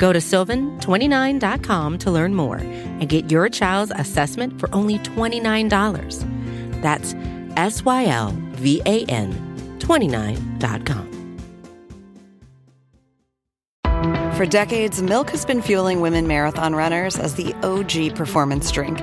[0.00, 6.82] Go to sylvan29.com to learn more and get your child's assessment for only $29.
[6.82, 7.14] That's
[7.56, 9.30] S Y L V A N
[9.78, 11.06] 29.com.
[14.34, 19.02] For decades, Milk has been fueling women marathon runners as the OG performance drink.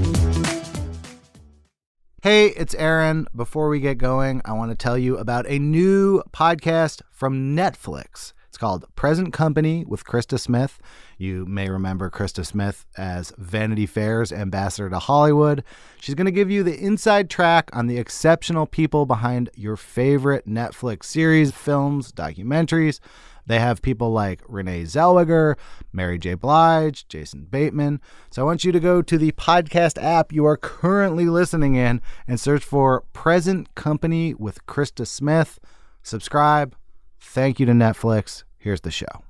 [2.23, 3.25] Hey, it's Aaron.
[3.35, 8.33] Before we get going, I want to tell you about a new podcast from Netflix.
[8.47, 10.79] It's called Present Company with Krista Smith.
[11.17, 15.63] You may remember Krista Smith as Vanity Fair's ambassador to Hollywood.
[15.99, 20.47] She's going to give you the inside track on the exceptional people behind your favorite
[20.47, 22.99] Netflix series, films, documentaries.
[23.45, 25.55] They have people like Renee Zellweger,
[25.91, 26.35] Mary J.
[26.35, 27.99] Blige, Jason Bateman.
[28.29, 32.01] So I want you to go to the podcast app you are currently listening in
[32.27, 35.59] and search for Present Company with Krista Smith.
[36.03, 36.75] Subscribe.
[37.19, 38.43] Thank you to Netflix.
[38.57, 39.23] Here's the show.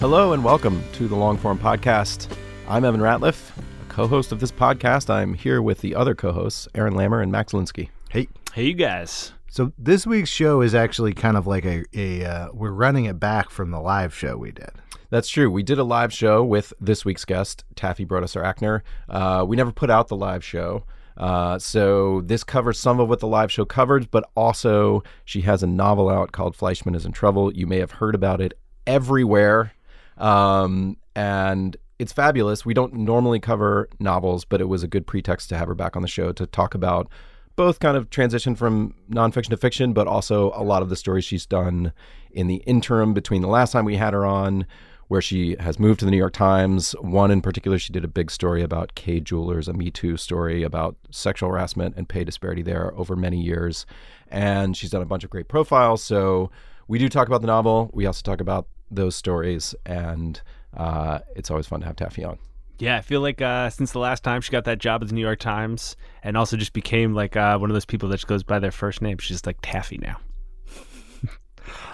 [0.00, 2.34] Hello and welcome to the Longform Podcast.
[2.66, 3.50] I'm Evan Ratliff,
[3.90, 5.10] a co-host of this podcast.
[5.10, 7.90] I'm here with the other co-hosts, Aaron Lammer and Max Linsky.
[8.08, 8.28] Hey.
[8.52, 9.32] Hey, you guys.
[9.48, 13.18] So this week's show is actually kind of like a, a uh, we're running it
[13.18, 14.70] back from the live show we did.
[15.10, 15.50] That's true.
[15.50, 18.82] We did a live show with this week's guest, Taffy Brodesser Akner.
[19.08, 20.84] Uh, we never put out the live show.
[21.16, 25.64] Uh, so this covers some of what the live show covered, but also she has
[25.64, 27.52] a novel out called Fleishman is in Trouble.
[27.52, 28.54] You may have heard about it
[28.86, 29.72] everywhere.
[30.16, 32.64] Um, and it's fabulous.
[32.64, 35.96] We don't normally cover novels, but it was a good pretext to have her back
[35.96, 37.08] on the show to talk about
[37.56, 41.26] both kind of transition from nonfiction to fiction, but also a lot of the stories
[41.26, 41.92] she's done
[42.30, 44.66] in the interim between the last time we had her on,
[45.08, 46.92] where she has moved to the New York Times.
[47.00, 50.62] One in particular, she did a big story about Kay Jewelers, a Me Too story
[50.62, 53.84] about sexual harassment and pay disparity there over many years.
[54.28, 56.02] And she's done a bunch of great profiles.
[56.02, 56.50] So
[56.88, 57.90] we do talk about the novel.
[57.92, 60.40] We also talk about those stories, and
[60.76, 62.38] uh, it's always fun to have Taffy on.
[62.78, 65.14] Yeah, I feel like uh, since the last time she got that job at the
[65.14, 68.26] New York Times, and also just became like uh, one of those people that just
[68.26, 69.18] goes by their first name.
[69.18, 70.18] She's just like Taffy now.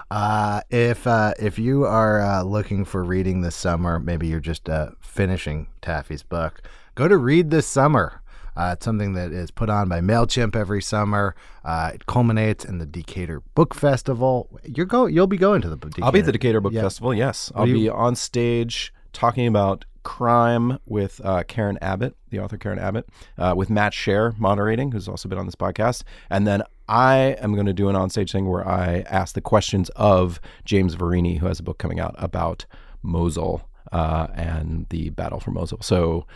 [0.09, 4.69] Uh, if uh, if you are uh, looking for reading this summer, maybe you're just
[4.69, 6.63] uh, finishing Taffy's book,
[6.95, 8.23] go to Read This Summer.
[8.57, 11.35] Uh, it's something that is put on by Mailchimp every summer.
[11.65, 14.49] Uh, it culminates in the Decatur Book Festival.
[14.65, 15.77] You're go, you'll be going to the.
[15.77, 16.05] Decatur.
[16.05, 16.73] I'll be at the Decatur Book.
[16.73, 17.15] Festival.
[17.15, 22.57] Yes, I'll you- be on stage talking about crime with uh, Karen Abbott, the author
[22.57, 23.09] Karen Abbott,
[23.39, 27.55] uh, with Matt Scher moderating, who's also been on this podcast, and then I am
[27.55, 31.47] going to do an onstage thing where I ask the questions of James Verini, who
[31.47, 32.67] has a book coming out about
[33.03, 35.83] Mosul uh, and the battle for Mosul.
[35.83, 36.27] So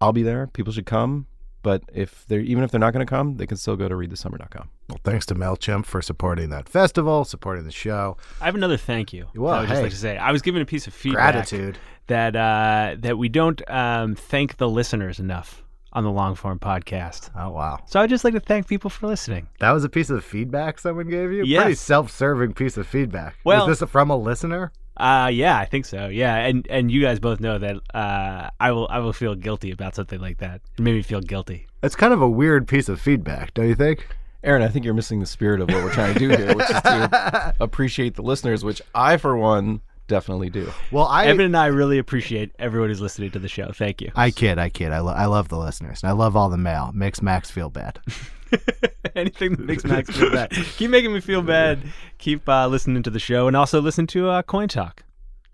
[0.00, 0.48] I'll be there.
[0.48, 1.26] People should come.
[1.64, 3.94] But if they're even if they're not going to come, they can still go to
[3.94, 4.68] readthesummer.com.
[4.90, 8.18] Well, thanks to Mailchimp for supporting that festival, supporting the show.
[8.40, 9.26] I have another thank you.
[9.34, 11.78] Well, I would just like to say I was given a piece of feedback Gratitude.
[12.08, 15.62] that uh, that we don't um, thank the listeners enough
[15.94, 17.30] on the long form podcast.
[17.34, 19.48] Oh wow, So I'd just like to thank people for listening.
[19.60, 21.44] that was a piece of feedback someone gave you.
[21.44, 21.62] Yes.
[21.62, 23.36] Pretty self-serving piece of feedback.
[23.44, 24.70] Well- was this from a listener?
[24.96, 26.06] Uh yeah, I think so.
[26.08, 29.70] Yeah, and and you guys both know that uh, I will I will feel guilty
[29.72, 30.60] about something like that.
[30.78, 31.66] It made me feel guilty.
[31.82, 34.06] It's kind of a weird piece of feedback, don't you think?
[34.44, 36.68] Aaron, I think you're missing the spirit of what we're trying to do here, which
[36.70, 40.70] is to appreciate the listeners, which I, for one, definitely do.
[40.90, 43.72] Well, I Evan and I really appreciate everyone who's listening to the show.
[43.72, 44.12] Thank you.
[44.14, 44.92] I kid, I kid.
[44.92, 46.90] I, lo- I love the listeners, and I love all the mail.
[46.94, 47.98] Makes Max feel bad.
[49.14, 50.50] Anything that makes Max feel bad.
[50.50, 51.80] Keep making me feel bad.
[52.18, 55.04] Keep uh, listening to the show and also listen to uh, Coin Talk.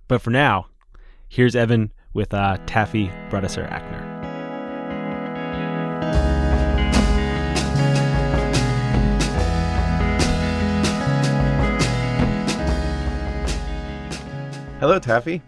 [0.08, 0.66] But for now,
[1.28, 4.10] here's Evan with uh, Taffy Brodesser Akner.
[14.80, 15.42] Hello, Taffy.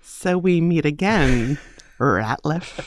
[0.00, 1.58] So we meet again,
[1.98, 2.80] Ratliff.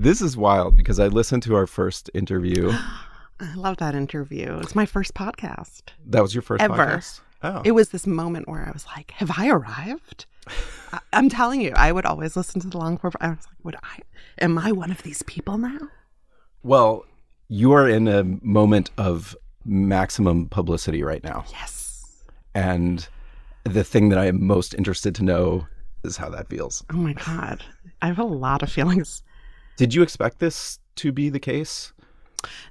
[0.00, 2.70] This is wild because I listened to our first interview.
[3.40, 4.58] I love that interview.
[4.62, 5.82] It's my first podcast.
[6.06, 6.74] That was your first Ever.
[6.76, 7.20] podcast?
[7.42, 7.62] Oh.
[7.64, 10.26] It was this moment where I was like, "Have I arrived?"
[10.92, 13.12] I- I'm telling you, I would always listen to the long form.
[13.20, 13.98] I was like, "Would I?
[14.40, 15.78] Am I one of these people now?"
[16.62, 17.04] well,
[17.48, 19.34] you are in a moment of
[19.64, 21.44] maximum publicity right now.
[21.50, 22.22] Yes.
[22.54, 23.06] And
[23.64, 25.66] the thing that I am most interested to know
[26.04, 26.84] is how that feels.
[26.92, 27.64] Oh my god,
[28.00, 29.22] I have a lot of feelings.
[29.78, 31.92] Did you expect this to be the case?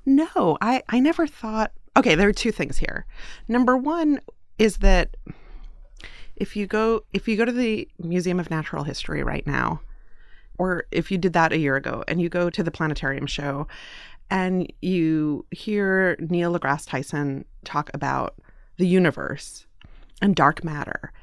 [0.06, 1.72] No, I, I never thought.
[1.96, 3.06] Okay, there are two things here.
[3.48, 4.20] Number one
[4.60, 5.16] is that
[6.36, 9.80] if you go if you go to the Museum of Natural History right now,
[10.58, 13.68] or if you did that a year ago, and you go to the planetarium show,
[14.30, 18.36] and you hear Neil deGrasse Tyson talk about
[18.76, 19.66] the universe
[20.22, 21.14] and dark matter,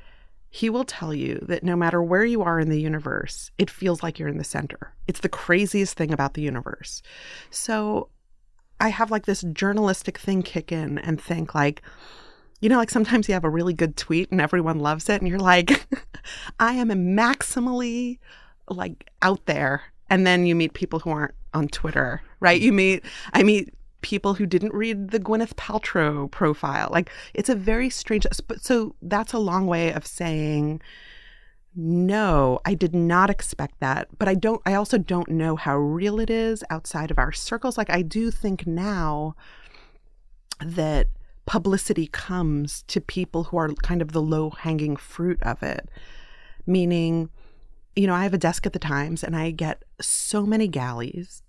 [0.54, 4.04] he will tell you that no matter where you are in the universe, it feels
[4.04, 4.94] like you're in the center.
[5.08, 7.02] It's the craziest thing about the universe.
[7.50, 8.08] So
[8.78, 11.82] I have like this journalistic thing kick in and think like,
[12.60, 15.28] you know, like sometimes you have a really good tweet and everyone loves it, and
[15.28, 15.88] you're like,
[16.60, 18.20] I am maximally
[18.70, 19.82] like out there.
[20.08, 22.60] And then you meet people who aren't on Twitter, right?
[22.60, 23.74] You meet, I meet
[24.04, 26.90] people who didn't read the Gwyneth Paltrow profile.
[26.92, 28.26] Like it's a very strange,
[28.60, 30.82] so that's a long way of saying,
[31.74, 34.08] no, I did not expect that.
[34.18, 37.78] But I don't, I also don't know how real it is outside of our circles.
[37.78, 39.34] Like, I do think now
[40.60, 41.08] that
[41.46, 45.88] publicity comes to people who are kind of the low hanging fruit of it.
[46.66, 47.30] Meaning,
[47.96, 51.42] you know, I have a desk at the Times and I get so many galleys,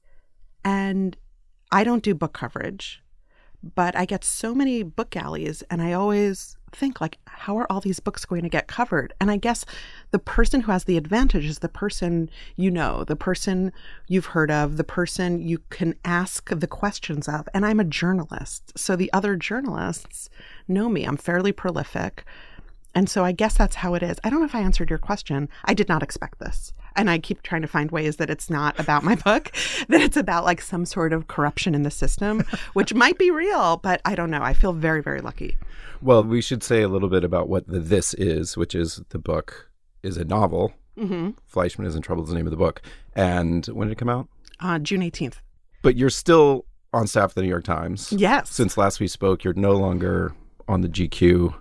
[0.63, 1.17] and
[1.71, 3.01] I don't do book coverage,
[3.75, 7.79] but I get so many book galleys, and I always think like how are all
[7.79, 9.13] these books going to get covered?
[9.19, 9.65] And i guess
[10.12, 13.71] the person who has the advantage is the person you know the person
[14.07, 17.47] you've heard of the person you can ask the questions of.
[17.53, 20.29] And i'm a journalist so the other journalists
[20.67, 21.06] know me.
[21.06, 22.25] I'm fairly prolific
[22.95, 25.00] and so i guess that's how it is i don't know if i answered your
[25.00, 28.50] question i did not expect this and i keep trying to find ways that it's
[28.50, 29.51] not about my book
[29.89, 32.44] that it's about like some sort of corruption in the system
[32.74, 35.57] which might be real but i don't know i feel very very lucky
[36.01, 39.18] Well, we should say a little bit about what the This is, which is the
[39.19, 39.71] book
[40.03, 40.74] is a novel.
[40.98, 41.31] mm-hmm.
[41.48, 42.81] Fleishman is in Trouble is the name of the book.
[43.15, 44.27] And when did it come out?
[44.59, 45.36] uh, june 18th
[45.81, 48.12] But you're still on staff at the New York Times.
[48.12, 50.33] yes Since last we spoke, you're no longer
[50.68, 51.56] on the GQ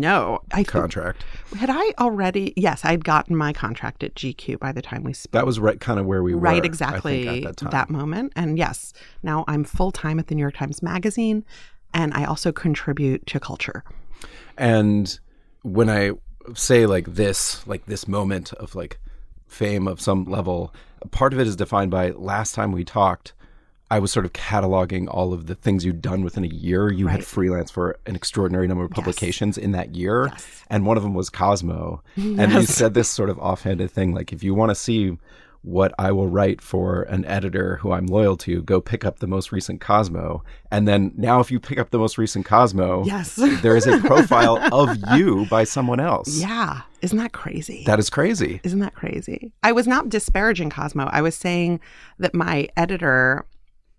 [0.00, 1.24] no i contract.
[1.56, 5.32] had i already yes i'd gotten my contract at gq by the time we spoke
[5.32, 6.40] That was right kind of where we were.
[6.40, 7.92] right exactly think, at that time.
[7.92, 8.92] moment and yes
[9.22, 11.44] now i'm full-time at the new york times magazine
[11.94, 13.84] and i also contribute to culture
[14.58, 15.18] And
[15.62, 16.12] when I
[16.54, 18.98] say like this, like this moment of like
[19.46, 20.74] fame of some level,
[21.12, 23.32] part of it is defined by last time we talked,
[23.94, 26.90] I was sort of cataloging all of the things you'd done within a year.
[26.90, 27.24] You had Right.
[27.26, 30.28] freelance for an extraordinary number of publications in that year.
[30.32, 30.46] Yes.
[30.70, 32.02] And one of them was Cosmo.
[32.16, 35.18] And you said this sort of offhanded thing like, if you want to see
[35.64, 39.28] what I will write for an editor who I'm loyal to, go pick up the
[39.28, 40.42] most recent Cosmo.
[40.72, 43.98] And then now, if you pick up the most recent Cosmo, yes there is a
[43.98, 46.40] profile of you by someone else.
[46.40, 48.60] yeah isn't that crazy That is crazy.
[48.64, 49.52] Isn't that crazy?
[49.62, 51.08] I was not disparaging Cosmo.
[51.12, 51.78] I was saying
[52.18, 53.44] that my editor,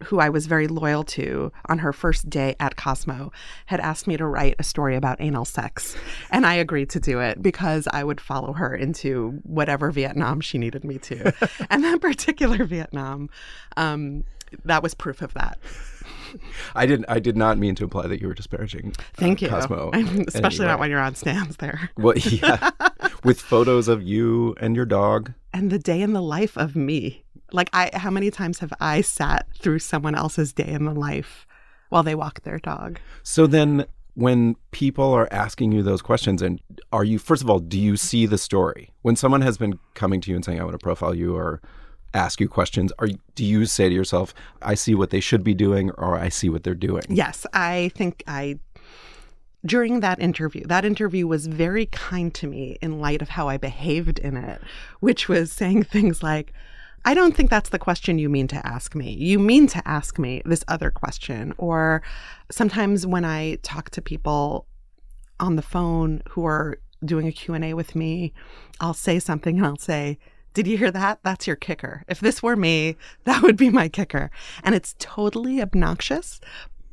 [0.04, 3.32] who I was very loyal to on her first day at Cosmo,
[3.66, 5.96] had asked me to write a story about anal sex.
[6.32, 10.58] And I agreed to do it because I would follow her into whatever Vietnam she
[10.58, 11.34] needed me to.
[11.70, 13.30] and that particular Vietnam,
[13.78, 14.24] um,
[14.66, 15.58] that was proof of that.
[16.76, 17.06] I didn't.
[17.08, 18.94] I did not mean to imply that you were disparaging.
[18.98, 19.50] uh, Thank you.
[19.50, 19.92] Cosmo.
[19.94, 21.92] in Especially any not when you're on stands there.
[21.98, 22.72] Well, yeah,
[23.24, 25.34] with photos of you and your dog.
[25.54, 27.24] and the day in the life of me.
[27.54, 31.48] Like I how many times have I sat through someone else's day in the life
[31.90, 33.00] while they walk their dog?
[33.22, 36.60] So then, when people are asking you those questions, and
[36.92, 40.20] are you first of all, do you see the story when someone has been coming
[40.22, 41.62] to you and saying, "I want to profile you," or
[42.14, 42.92] ask you questions?
[42.98, 46.30] Are do you say to yourself, "I see what they should be doing," or "I
[46.30, 47.04] see what they're doing"?
[47.08, 48.60] Yes, I think I
[49.66, 53.58] during that interview, that interview was very kind to me in light of how I
[53.58, 54.62] behaved in it,
[55.00, 56.52] which was saying things like,
[57.06, 59.14] I don't think that's the question you mean to ask me.
[59.14, 61.54] You mean to ask me this other question.
[61.58, 62.02] Or
[62.50, 64.68] sometimes when I talk to people
[65.40, 68.34] on the phone who are doing a Q&A with me,
[68.80, 70.18] I'll say something and I'll say,
[70.54, 71.20] did you hear that?
[71.24, 72.04] That's your kicker.
[72.08, 72.96] If this were me,
[73.26, 74.30] that would be my kicker.
[74.64, 76.40] And it's totally obnoxious,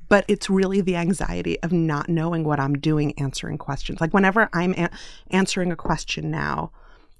[0.08, 4.00] but it's really the anxiety of not knowing what I'm doing answering questions.
[4.00, 4.90] Like whenever I'm a-
[5.30, 6.72] answering a question now,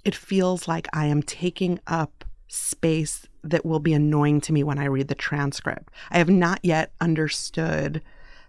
[0.05, 2.20] it feels like I am taking up
[2.51, 5.93] space that will be annoying to me when I read the transcript.
[6.11, 8.03] I have not yet understood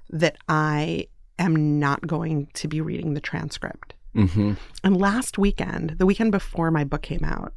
[0.10, 1.08] that I
[1.40, 3.94] am not going to be reading the transcript.
[4.16, 4.54] Mm-hmm.
[4.84, 7.54] And last weekend, the weekend before my book came out,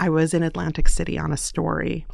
[0.00, 2.06] I was in Atlantic City on a story.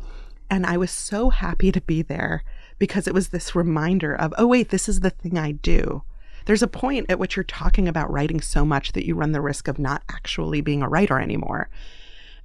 [0.51, 2.43] And I was so happy to be there
[2.79, 6.03] because it was this reminder of, oh, wait, this is the thing I do.
[6.47, 9.43] There's a point at which you're talking about writing so much that you run the
[9.43, 11.69] risk of not actually being a writer anymore.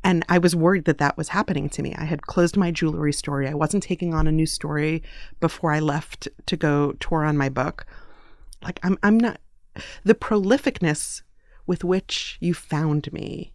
[0.04, 1.96] And I was worried that that was happening to me.
[1.98, 3.48] I had closed my jewelry story.
[3.48, 5.02] I wasn't taking on a new story
[5.40, 7.86] before I left to go tour on my book.
[8.62, 9.40] Like I'm I'm not
[10.04, 11.22] the prolificness
[11.66, 13.54] with which you found me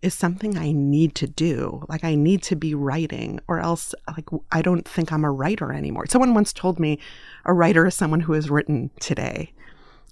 [0.00, 1.84] is something I need to do.
[1.88, 5.72] Like I need to be writing or else like I don't think I'm a writer
[5.72, 6.06] anymore.
[6.06, 6.98] Someone once told me
[7.44, 9.52] a writer is someone who has written today.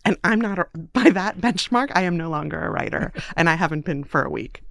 [0.05, 3.55] And I'm not a, by that benchmark I am no longer a writer and I
[3.55, 4.63] haven't been for a week.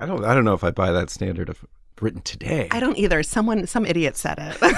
[0.00, 0.24] I don't.
[0.24, 1.64] I don't know if I buy that standard of
[2.00, 2.68] written today.
[2.70, 3.22] I don't either.
[3.22, 4.56] Someone, some idiot said it.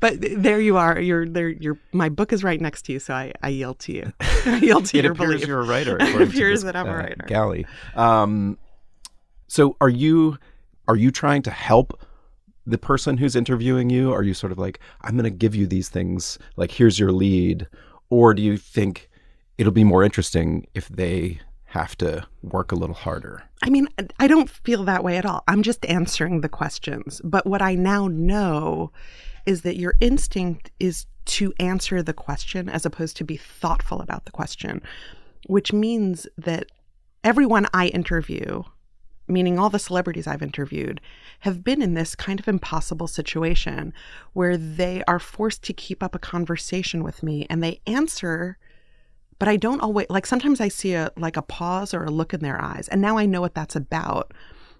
[0.00, 1.00] but there you are.
[1.00, 1.48] You're there.
[1.48, 1.78] You're.
[1.92, 4.12] My book is right next to you, so I, I yield to you.
[4.20, 5.46] I yield to it your appears belief.
[5.46, 5.96] you're a writer.
[6.00, 7.24] It appears this, that I'm a uh, writer.
[7.26, 7.66] Galley.
[7.94, 8.58] Um,
[9.46, 10.38] so are you?
[10.86, 12.00] Are you trying to help
[12.68, 14.12] the person who's interviewing you?
[14.12, 16.38] Are you sort of like, I'm going to give you these things.
[16.56, 17.66] Like, here's your lead,
[18.10, 19.08] or do you think
[19.56, 23.42] it'll be more interesting if they have to work a little harder?
[23.62, 25.44] I mean, I don't feel that way at all.
[25.46, 27.20] I'm just answering the questions.
[27.22, 28.90] But what I now know
[29.44, 34.24] is that your instinct is to answer the question as opposed to be thoughtful about
[34.24, 34.80] the question,
[35.46, 36.66] which means that
[37.22, 38.62] everyone I interview,
[39.26, 41.02] meaning all the celebrities I've interviewed,
[41.40, 43.92] have been in this kind of impossible situation
[44.32, 48.56] where they are forced to keep up a conversation with me and they answer
[49.38, 52.34] but I don't always like sometimes I see a like a pause or a look
[52.34, 54.32] in their eyes and now I know what that's about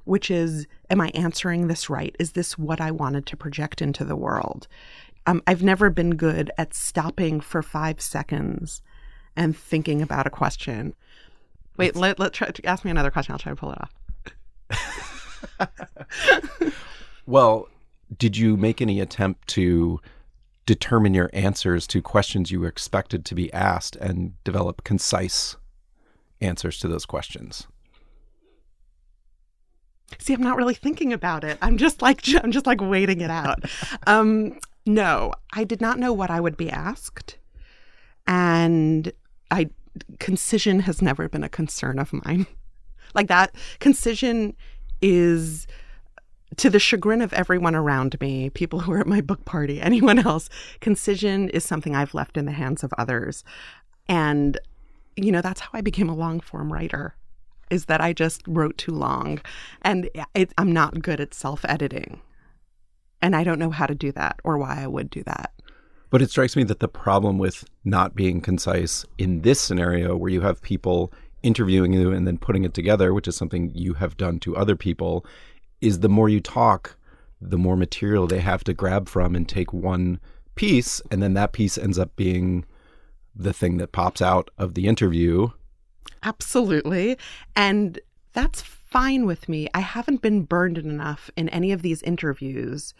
[0.04, 2.16] which is am I answering this right?
[2.18, 4.66] Is this what I wanted to project into the world?
[5.26, 8.80] Um, I've never been good at stopping for five seconds
[9.36, 10.94] and thinking about a question.
[11.76, 13.32] Wait let, let try to ask me another question.
[13.32, 13.94] I'll try to pull it off.
[17.28, 17.68] Well,
[18.16, 20.00] did you make any attempt to
[20.68, 25.56] determine your answers to questions you expected to be asked and develop concise
[26.42, 27.66] answers to those questions?
[30.18, 31.56] See, I'm not really thinking about it.
[31.62, 33.64] I'm just like I'm just like waiting it out.
[34.06, 37.38] um, no, I did not know what I would be asked,
[38.26, 39.10] and
[39.50, 39.70] I
[40.18, 42.46] concision has never been a concern of mine.
[43.14, 44.54] Like that, concision
[45.00, 45.66] is
[46.56, 50.18] to the chagrin of everyone around me, people who are at my book party, anyone
[50.18, 50.48] else.
[50.80, 53.44] Concision is something I've left in the hands of others,
[54.08, 54.58] and
[55.16, 57.14] you know that's how I became a long form writer
[57.70, 59.40] is that I just wrote too long
[59.82, 62.20] and it, I'm not good at self editing.
[63.20, 65.52] And I don't know how to do that or why I would do that.
[66.10, 70.30] But it strikes me that the problem with not being concise in this scenario, where
[70.30, 71.12] you have people
[71.42, 74.76] interviewing you and then putting it together, which is something you have done to other
[74.76, 75.26] people,
[75.80, 76.96] is the more you talk,
[77.40, 80.20] the more material they have to grab from and take one
[80.54, 81.00] piece.
[81.10, 82.64] And then that piece ends up being
[83.34, 85.48] the thing that pops out of the interview.
[86.22, 87.16] Absolutely.
[87.54, 88.00] And
[88.32, 89.68] that's fine with me.
[89.74, 92.94] I haven't been burned enough in any of these interviews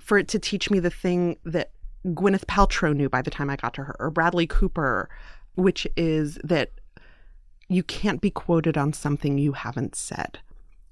[0.00, 1.70] for it to teach me the thing that
[2.06, 5.08] Gwyneth Paltrow knew by the time I got to her, or Bradley Cooper,
[5.56, 6.70] which is that
[7.68, 10.38] you can't be quoted on something you haven't said.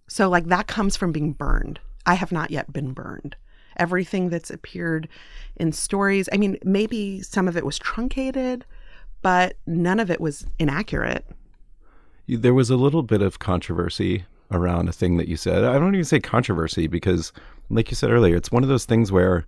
[0.07, 1.81] So, like, that comes from being burned.
[2.07, 3.37] I have not yet been burned.
[3.77, 5.09] Everything that's appeared
[5.57, 8.65] in stories, I mean, maybe some of it was truncated,
[9.23, 11.27] but none of it was inaccurate.
[12.29, 15.65] There was a little bit of controversy around a thing that you said.
[15.65, 17.33] I don't even say controversy because,
[17.71, 19.45] like you said earlier, it's one of those things where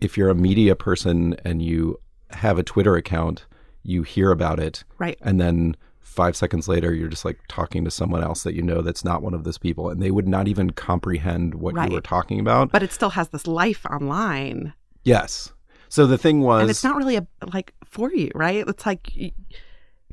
[0.00, 3.44] if you're a media person and you have a Twitter account,
[3.82, 4.84] you hear about it.
[4.98, 5.18] Right.
[5.22, 5.76] And then
[6.10, 9.22] five seconds later, you're just like talking to someone else that you know that's not
[9.22, 9.88] one of those people.
[9.88, 11.88] And they would not even comprehend what Right.
[11.88, 12.72] you were talking about.
[12.72, 14.74] But it still has this life online.
[15.04, 15.52] yes.
[15.88, 16.60] So the thing was.
[16.60, 18.64] and it's not really a, like for you, right?
[18.68, 19.10] It's like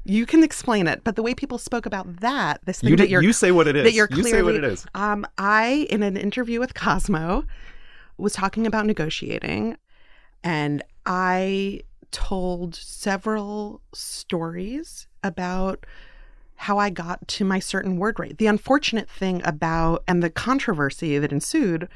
[0.05, 3.09] you can explain it, but the way people spoke about that, this thing you, that
[3.09, 3.83] you're you say what it is.
[3.83, 4.85] that you're you say what it is.
[4.95, 7.43] Um, I in an interview with Cosmo
[8.17, 9.77] was talking about negotiating,
[10.43, 15.85] and I told several stories about
[16.55, 18.37] how I got to my certain word rate.
[18.39, 21.87] The unfortunate thing about and the controversy that ensued,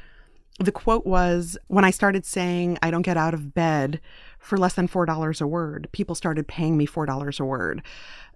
[0.60, 4.00] the quote was when I started saying I don't get out of bed
[4.38, 7.82] for less than $4 a word, people started paying me $4 a word.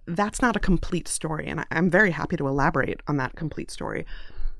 [0.07, 1.45] that's not a complete story.
[1.47, 4.05] And I'm very happy to elaborate on that complete story.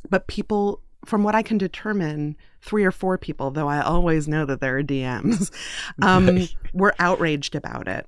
[0.10, 4.46] But people, from what I can determine, three or four people, though I always know
[4.46, 5.52] that there are DMs,
[6.02, 8.08] um, were outraged about it.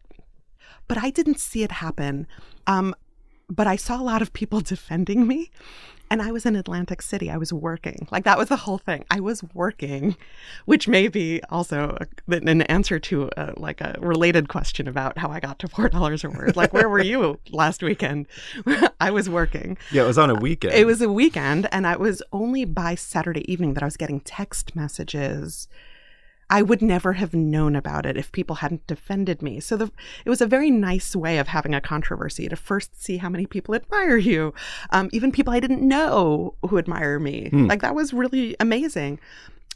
[0.89, 2.27] But I didn't see it happen.
[2.67, 2.93] Um,
[3.49, 5.51] but I saw a lot of people defending me.
[6.11, 7.29] And I was in Atlantic City.
[7.29, 8.07] I was working.
[8.09, 9.05] Like that was the whole thing.
[9.11, 10.15] I was working,
[10.65, 15.29] which may be also a, an answer to a, like a related question about how
[15.29, 16.55] I got to four dollars a word.
[16.55, 18.25] Like where were you last weekend?
[18.99, 19.77] I was working.
[19.91, 20.73] Yeah, it was on a weekend.
[20.73, 24.21] It was a weekend, and I was only by Saturday evening that I was getting
[24.21, 25.67] text messages
[26.49, 29.59] I would never have known about it if people hadn't defended me.
[29.59, 29.91] So the,
[30.25, 33.45] it was a very nice way of having a controversy to first see how many
[33.45, 34.53] people admire you,
[34.89, 37.49] um, even people I didn't know who admire me.
[37.49, 37.67] Hmm.
[37.67, 39.19] Like that was really amazing.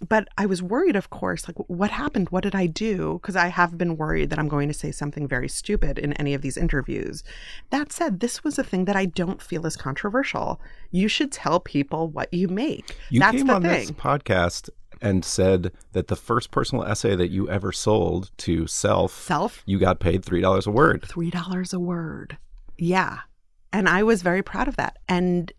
[0.09, 2.29] But I was worried, of course, like what happened?
[2.29, 3.19] What did I do?
[3.21, 6.33] Because I have been worried that I'm going to say something very stupid in any
[6.33, 7.23] of these interviews.
[7.69, 10.59] That said, this was a thing that I don't feel is controversial.
[10.91, 12.97] You should tell people what you make.
[13.11, 13.71] You That's came the on thing.
[13.71, 14.69] this podcast
[15.03, 19.77] and said that the first personal essay that you ever sold to self, self, you
[19.77, 21.05] got paid three dollars a word.
[21.07, 22.37] Three dollars a word.
[22.77, 23.19] Yeah.
[23.71, 24.97] And I was very proud of that.
[25.07, 25.51] And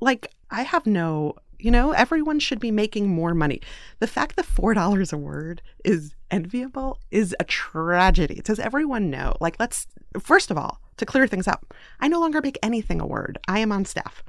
[0.00, 3.60] like I have no you know, everyone should be making more money.
[3.98, 8.40] The fact that $4 a word is enviable is a tragedy.
[8.44, 9.36] Does everyone know?
[9.40, 9.86] Like, let's,
[10.20, 13.38] first of all, to clear things up, I no longer make anything a word.
[13.48, 14.22] I am on staff.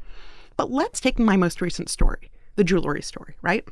[0.56, 3.68] But let's take my most recent story, the jewelry story, right?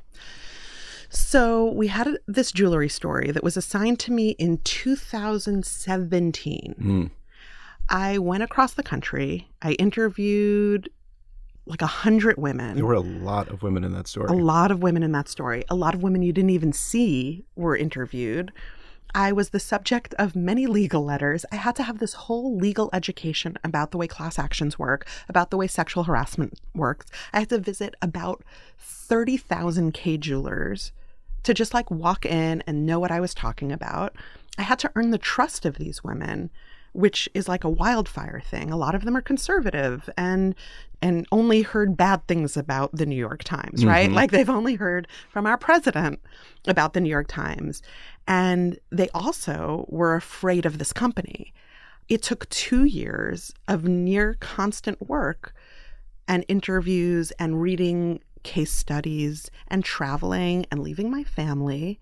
[1.10, 6.76] So we had this jewelry story that was assigned to me in 2017.
[6.80, 7.10] Mm.
[7.88, 9.50] I went across the country.
[9.62, 10.90] I interviewed
[11.66, 12.76] like a hundred women.
[12.76, 14.30] There were a lot of women in that story.
[14.30, 15.64] A lot of women in that story.
[15.70, 18.52] A lot of women you didn't even see were interviewed.
[19.16, 21.46] I was the subject of many legal letters.
[21.50, 25.52] I had to have this whole legal education about the way class actions work, about
[25.52, 27.06] the way sexual harassment works.
[27.32, 28.44] I had to visit about
[28.78, 30.92] 30,000 Kay jewelers
[31.46, 34.16] to just like walk in and know what I was talking about.
[34.58, 36.52] I had to earn the trust of these women,
[36.94, 38.72] which is like a wildfire thing.
[38.72, 40.54] A lot of them are conservative and
[41.02, 44.08] and only heard bad things about the New York Times, right?
[44.08, 44.16] Mm-hmm.
[44.16, 46.20] Like they've only heard from our president
[46.68, 47.84] about the New York Times.
[48.28, 51.54] And they also were afraid of this company.
[52.08, 55.54] It took 2 years of near constant work
[56.28, 62.00] and interviews and reading case studies and traveling and leaving my family.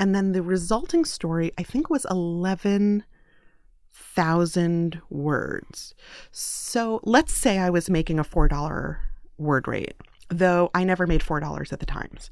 [0.00, 5.94] And then the resulting story, I think, was 11,000 words.
[6.32, 8.96] So let's say I was making a $4
[9.38, 9.94] word rate,
[10.28, 12.28] though I never made $4 at the Times.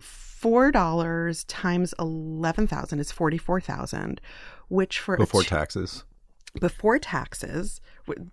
[0.00, 4.20] $4 times 11,000 is 44,000,
[4.68, 6.02] which for before t- taxes.
[6.60, 7.80] Before taxes,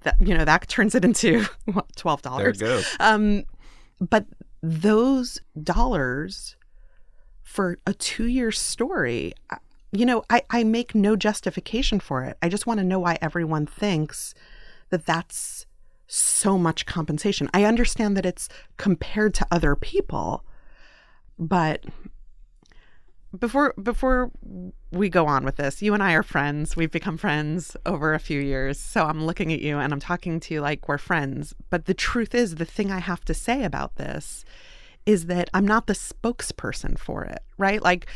[0.01, 2.37] that, you know, that turns it into what, $12.
[2.37, 2.97] There it goes.
[2.99, 3.45] Um,
[3.99, 4.25] but
[4.61, 6.55] those dollars
[7.41, 9.33] for a two year story,
[9.91, 12.37] you know, I, I make no justification for it.
[12.41, 14.33] I just want to know why everyone thinks
[14.89, 15.65] that that's
[16.07, 17.49] so much compensation.
[17.53, 20.43] I understand that it's compared to other people,
[21.37, 21.85] but
[23.37, 24.31] before before
[24.91, 26.75] we go on with this, you and I are friends.
[26.75, 28.79] We've become friends over a few years.
[28.79, 31.53] So I'm looking at you and I'm talking to you like we're friends.
[31.69, 34.43] But the truth is, the thing I have to say about this
[35.05, 37.81] is that I'm not the spokesperson for it, right?
[37.81, 38.07] Like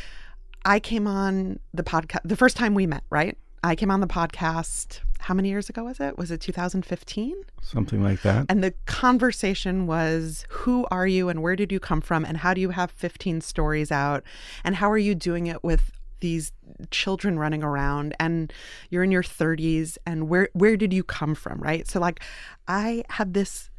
[0.64, 3.36] I came on the podcast the first time we met, right?
[3.62, 6.18] I came on the podcast how many years ago was it?
[6.18, 7.34] Was it 2015?
[7.62, 8.46] Something like that.
[8.48, 12.52] And the conversation was who are you and where did you come from and how
[12.52, 14.22] do you have 15 stories out
[14.64, 16.52] and how are you doing it with these
[16.90, 18.52] children running around and
[18.90, 21.88] you're in your 30s and where where did you come from, right?
[21.88, 22.20] So like
[22.68, 23.70] I had this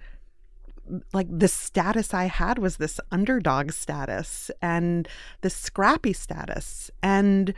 [1.13, 5.07] like the status I had was this underdog status and
[5.41, 7.53] this scrappy status and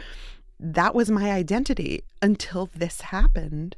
[0.60, 3.76] that was my identity until this happened.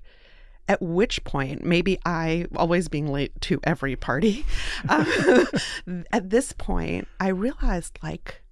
[0.67, 4.45] At which point, maybe I, always being late to every party,
[4.87, 5.45] uh,
[6.11, 8.43] at this point, I realized like,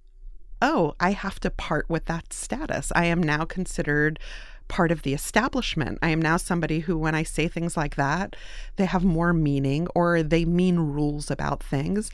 [0.60, 2.90] oh, I have to part with that status.
[2.96, 4.18] I am now considered
[4.66, 5.98] part of the establishment.
[6.02, 8.34] I am now somebody who, when I say things like that,
[8.76, 12.10] they have more meaning or they mean rules about things.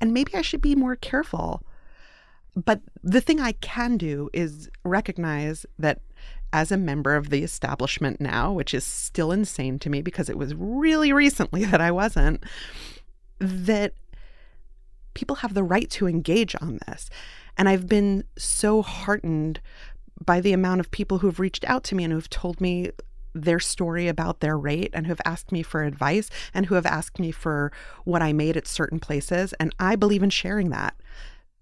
[0.00, 1.62] And maybe I should be more careful
[2.54, 6.00] but the thing I can do is recognize that
[6.52, 10.36] as a member of the establishment now, which is still insane to me because it
[10.36, 12.44] was really recently that I wasn't,
[13.38, 13.94] that
[15.14, 17.08] people have the right to engage on this.
[17.56, 19.60] And I've been so heartened
[20.24, 22.90] by the amount of people who've reached out to me and who've told me
[23.34, 26.84] their story about their rate and who have asked me for advice and who have
[26.84, 27.72] asked me for
[28.04, 29.54] what I made at certain places.
[29.54, 30.94] And I believe in sharing that.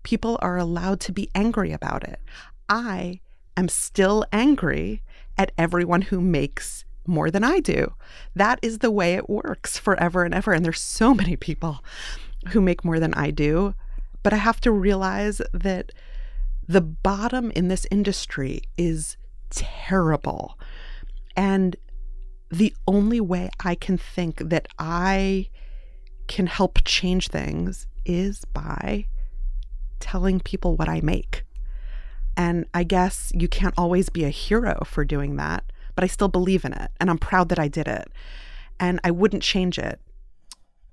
[0.02, 2.20] People are allowed to be angry about it.
[2.68, 3.20] I
[3.56, 5.02] am still angry
[5.36, 7.94] at everyone who makes more than I do.
[8.34, 10.52] That is the way it works forever and ever.
[10.52, 11.84] And there's so many people
[12.48, 13.74] who make more than I do.
[14.22, 15.92] But I have to realize that
[16.66, 19.16] the bottom in this industry is
[19.50, 20.58] terrible.
[21.36, 21.76] And
[22.50, 25.48] the only way I can think that I
[26.28, 29.06] can help change things is by
[30.00, 31.44] telling people what I make.
[32.36, 36.28] And I guess you can't always be a hero for doing that, but I still
[36.28, 38.08] believe in it and I'm proud that I did it.
[38.78, 40.00] And I wouldn't change it.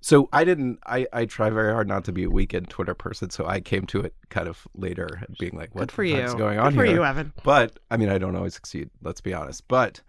[0.02, 0.80] So I didn't.
[0.86, 3.30] I, I try very hard not to be a weekend Twitter person.
[3.30, 6.18] So I came to it kind of later, being like, "What Good for the you.
[6.18, 7.34] fuck's going Good on for here?" you, Evan.
[7.44, 8.90] But I mean, I don't always succeed.
[9.02, 9.68] Let's be honest.
[9.68, 10.02] But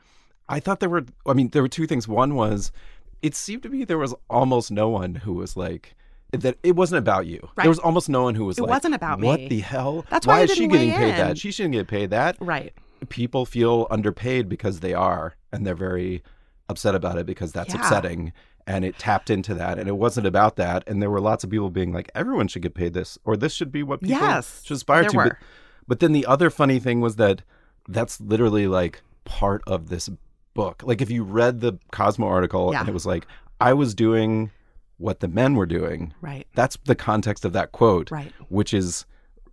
[0.49, 1.05] I thought there were.
[1.27, 2.07] I mean, there were two things.
[2.07, 2.71] One was,
[3.23, 5.97] it seemed to me there was almost no one who was like
[6.33, 6.59] that.
[6.63, 7.41] It wasn't about you.
[7.57, 7.65] Right.
[7.65, 9.45] There was almost no one who was It like, wasn't about What me.
[9.45, 10.05] What the hell?
[10.11, 11.17] That's why I is she didn't getting paid in.
[11.17, 11.39] that?
[11.39, 12.37] She shouldn't get paid that.
[12.41, 12.73] Right.
[13.09, 16.23] People feel underpaid because they are, and they're very
[16.69, 17.81] upset about it because that's Yeah.
[17.81, 18.33] upsetting.
[18.67, 20.85] And it tapped into that, and it wasn't about that.
[20.87, 23.55] And there were lots of people being like, "Everyone should get paid this, or this
[23.55, 25.37] should be what people Yes, should aspire to." But,
[25.87, 27.41] but then the other funny thing was that
[27.89, 30.11] that's literally like part of this
[30.53, 30.83] book.
[30.85, 32.81] Like if you read the Cosmo article, Yeah.
[32.81, 33.27] and it was like,
[33.59, 34.51] "I was doing
[34.99, 36.47] what the men were doing." Right.
[36.55, 38.33] That's the context of that quote, Right.
[38.49, 39.05] which is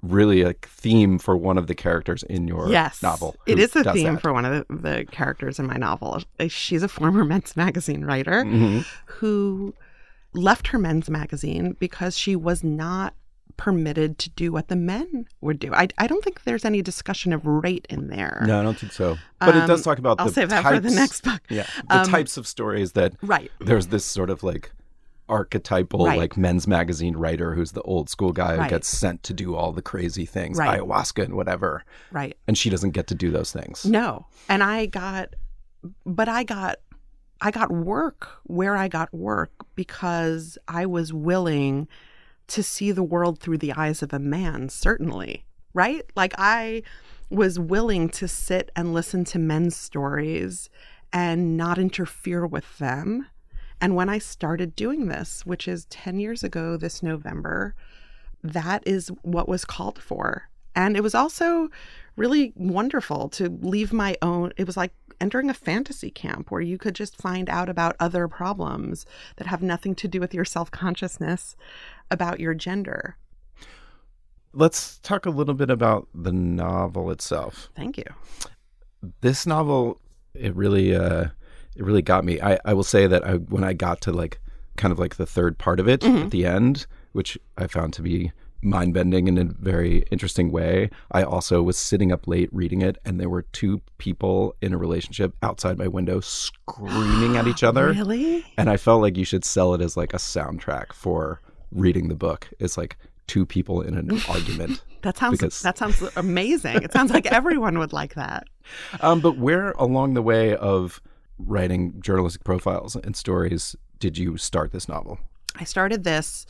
[0.02, 3.02] really a theme for one of the characters in your yes.
[3.02, 3.36] novel.
[3.48, 4.22] It is a theme that.
[4.22, 6.22] for one of the, the characters in my novel.
[6.48, 8.86] She's a former men's magazine writer Mhm.
[9.06, 9.74] who
[10.34, 13.16] left her men's magazine because she was not
[13.58, 15.74] permitted to do what the men would do.
[15.74, 18.44] I, I don't think there's any discussion of rate in there.
[18.46, 19.18] No, I don't think so.
[19.40, 21.42] But it does Um, talk about I'll the save that types, for the next book.
[21.50, 23.50] Yeah, the Um, types of stories that Right.
[23.60, 24.72] there's this sort of like
[25.28, 26.18] archetypal Right.
[26.18, 28.64] like men's magazine writer who's the old school guy Right.
[28.66, 30.80] who gets sent to do all the crazy things, Right.
[30.80, 32.38] ayahuasca and whatever, Right.
[32.48, 33.86] and she doesn't get to do those things.
[33.86, 34.28] No.
[34.50, 35.36] And I got
[36.06, 36.78] but I got
[37.42, 41.88] I got work where I got work because I was willing
[42.48, 45.46] to see the world through the eyes of a man, certainly.
[45.74, 46.04] Right?
[46.16, 46.84] Like I
[47.30, 50.70] was willing to sit and listen to men's stories
[51.12, 53.28] and not interfere with them.
[53.86, 57.76] And when I started doing this, which is 10 years ago this November,
[58.44, 60.50] that is what was called for.
[60.76, 61.70] And it was also
[62.16, 66.80] really wonderful to leave my own, it was like entering a fantasy camp where you
[66.80, 70.72] could just find out about other problems that have nothing to do with your self
[70.72, 71.56] consciousness
[72.10, 73.18] about your gender.
[74.52, 77.70] Let's talk a little bit about the novel itself.
[77.76, 78.06] Thank you.
[79.22, 80.02] This novel,
[80.34, 81.26] it really, uh,
[81.76, 82.40] it really got me.
[82.42, 84.40] I, I will say that I, when I got to like
[84.78, 86.24] kind of like the third part of it Mm-hmm.
[86.24, 90.90] at the end, which I found to be mind bending in a very interesting way.
[91.12, 94.78] I also was sitting up late reading it, and there were two people in a
[94.78, 97.90] relationship outside my window screaming at each other.
[97.92, 98.44] Really?
[98.58, 102.16] And I felt like you should sell it as like a soundtrack for reading the
[102.16, 102.48] book.
[102.60, 104.84] It's like two people in an argument.
[105.04, 106.78] That sounds Because- that sounds amazing.
[106.84, 108.48] It sounds like everyone would like that.
[109.02, 111.02] Um, but where along the way of
[111.38, 115.20] writing journalistic profiles and stories did you start this novel?
[115.56, 116.46] I started this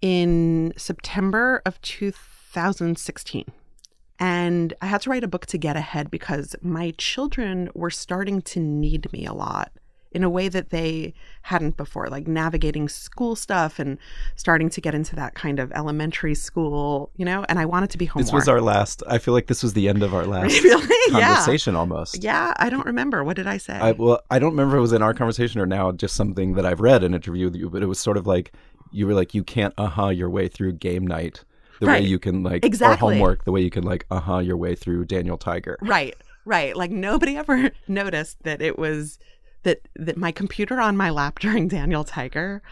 [0.00, 3.44] in September of 2016.
[4.20, 8.42] And I had to write a book to get ahead because my children were starting
[8.42, 9.72] to need me a lot
[10.12, 13.98] in a way that they hadn't before, like navigating school stuff and
[14.36, 17.98] starting to get into that kind of elementary school, you know, and I wanted to
[17.98, 18.38] be home This more.
[18.40, 19.02] was our last.
[19.08, 20.86] I feel like this was the end of our last Really?
[21.10, 21.34] Yeah.
[21.36, 22.22] conversation almost.
[22.22, 23.22] Yeah, I don't remember.
[23.24, 23.74] What did I say?
[23.74, 26.54] I, well, I don't remember if it was in our conversation or now just something
[26.54, 28.52] that I've read in an interview with you, but it was sort of like
[28.90, 31.44] you were like you can't uh huh your way through game night
[31.80, 32.94] the way you can like Exactly.
[32.96, 35.76] or homework the way you can like uh huh your way through Daniel Tiger.
[35.82, 36.14] Right,
[36.46, 36.74] right.
[36.74, 39.18] Like nobody ever noticed that it was
[39.64, 42.62] that that my computer on my lap during Daniel Tiger.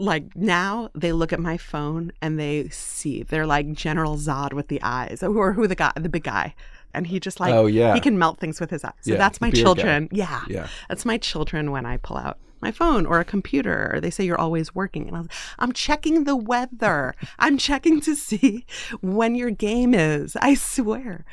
[0.00, 4.68] Like now they look at my phone and they see they're like General Zod with
[4.68, 6.54] the eyes, or who the guy, the big guy,
[6.94, 7.94] and he just like Oh, yeah.
[7.94, 8.92] he can melt things with his eyes.
[9.00, 9.62] So Yeah, that's my beard guy.
[9.64, 10.08] children.
[10.12, 10.68] Yeah, Yeah.
[10.88, 14.24] that's my children when I pull out my phone or a computer or they say
[14.24, 17.14] you're always working and I was, I'm checking the weather.
[17.38, 18.64] I'm checking to see
[19.00, 20.36] when your game is.
[20.40, 21.24] I swear.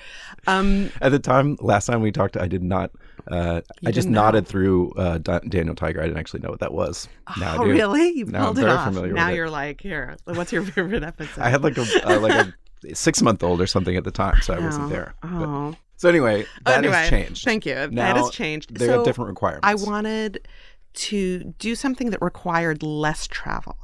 [0.48, 2.92] Um At the time, last time we talked, I did not.
[3.32, 4.22] Uh, I just know?
[4.22, 6.00] nodded through uh, Da- Daniel Tiger.
[6.00, 7.08] I didn't actually know what that was.
[7.40, 7.72] Now oh, I do.
[7.72, 8.10] really?
[8.12, 8.94] You've Now I'm pulled it off.
[8.94, 9.36] now it.
[9.36, 11.42] you're like, here, what's your favorite episode?
[11.42, 12.54] I had like a uh, like
[12.86, 15.16] a six month old or something at the time, so I wasn't Oh, there.
[15.24, 17.46] But Oh, So anyway, that anyway, has changed.
[17.46, 17.74] Thank you.
[17.74, 18.76] that has changed.
[18.76, 19.66] They so have different requirements.
[19.68, 20.48] I wanted
[20.96, 23.78] to do something that required less travel.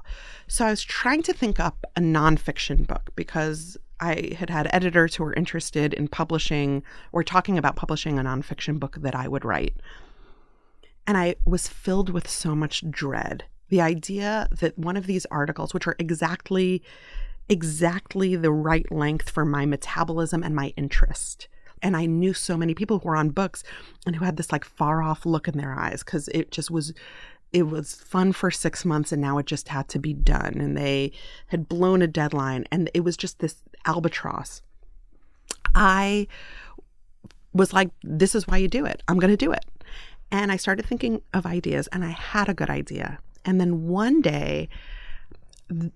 [0.48, 5.16] So I was trying to think up a nonfiction book because I had had editors
[5.16, 9.46] who were interested in publishing or talking about publishing a nonfiction book that I would
[9.46, 9.76] write.
[11.06, 13.46] And I was filled with so much dread.
[13.70, 16.84] The idea that one of these articles, which are exactly
[17.50, 21.48] exactly the right length for my metabolism and my interest.
[21.82, 23.64] And I knew so many people who were on books
[24.06, 26.94] and who had this like far off look in their eyes because it just was
[27.52, 30.56] it was fun for six months and now it just had to be done.
[30.60, 31.12] And they
[31.48, 34.62] had blown a deadline and it was just this albatross.
[35.76, 36.28] I
[37.54, 39.04] was like, this is why you do it.
[39.08, 39.66] I'm going to do it.
[40.32, 43.20] And I started thinking of ideas and I had a good idea.
[43.44, 44.70] And then one day,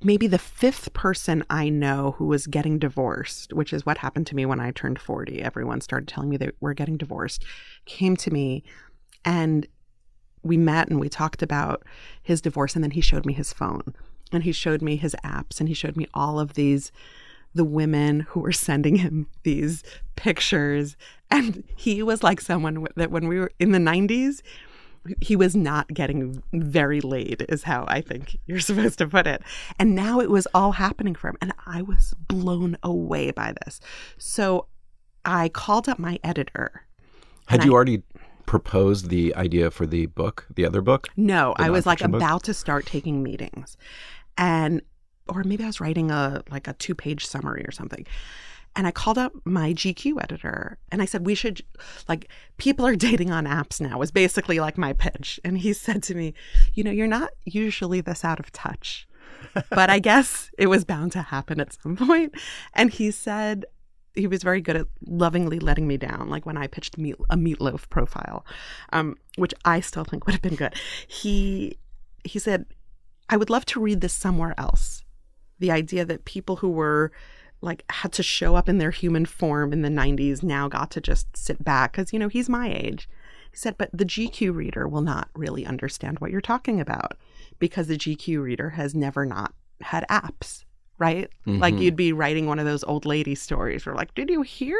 [0.03, 4.35] maybe the fifth person I know who was getting divorced, which is what happened to
[4.35, 5.41] me when I turned 40.
[5.41, 7.43] Everyone started telling me they were getting divorced,
[7.85, 8.63] came to me
[9.23, 9.67] and
[10.43, 11.83] we met and we talked about
[12.21, 12.75] his divorce.
[12.75, 13.93] And then he showed me his phone
[14.31, 16.91] and he showed me his apps and he showed me all of these
[17.53, 19.83] the women who were sending him these
[20.15, 20.95] pictures
[21.31, 24.41] and he was like someone that when we were in the 90s
[25.21, 29.41] he was not getting very laid is how i think you're supposed to put it
[29.79, 33.79] and now it was all happening for him and i was blown away by this
[34.17, 34.67] so
[35.23, 36.83] i called up my editor
[37.47, 38.03] Had you I- already
[38.45, 41.07] proposed the idea for the book, the other book?
[41.17, 42.13] No, I was like book?
[42.13, 43.75] about to start taking meetings.
[44.37, 44.83] And
[45.27, 48.05] or maybe I was writing a like a two-page summary or something.
[48.75, 51.61] And I called up my GQ editor and I said we should
[52.09, 55.39] like people are dating on apps now was basically like my pitch.
[55.43, 56.33] And he said to me,
[56.73, 59.07] "You know, you're not usually this out of touch."
[59.69, 62.33] but I guess it was bound to happen at some point.
[62.73, 63.65] And he said
[64.13, 67.35] he was very good at lovingly letting me down, like when I pitched meat, a
[67.35, 68.45] meatloaf profile,
[68.93, 70.73] um, which I still think would have been good.
[71.07, 71.77] He
[72.23, 72.65] he said,
[73.29, 75.03] "I would love to read this somewhere else."
[75.59, 77.11] The idea that people who were
[77.61, 81.01] like had to show up in their human form in the 90s now got to
[81.01, 83.07] just sit back because you know he's my age.
[83.51, 87.13] He said but the gq reader will not really understand what you're talking about
[87.59, 90.63] because the gq reader has never not had apps
[90.97, 91.29] right?
[91.45, 91.81] Like Mhm.
[91.81, 94.79] you'd be writing one of those old lady stories where like did you hear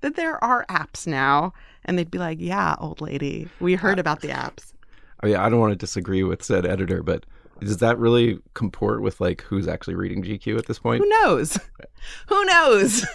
[0.00, 1.52] that there are apps now?
[1.84, 4.72] And they'd be like yeah old lady we heard about the apps.
[5.20, 7.24] I mean, I don't want to disagree with said editor, but
[7.60, 11.02] does that really comport with like who's actually reading GQ at this point?
[11.02, 11.58] Who knows?
[12.28, 13.06] Who knows?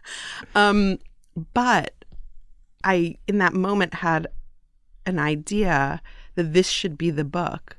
[0.54, 0.98] um,
[1.54, 1.94] but
[2.84, 4.28] I, in that moment, had
[5.06, 6.00] an idea
[6.34, 7.76] that this should be the book.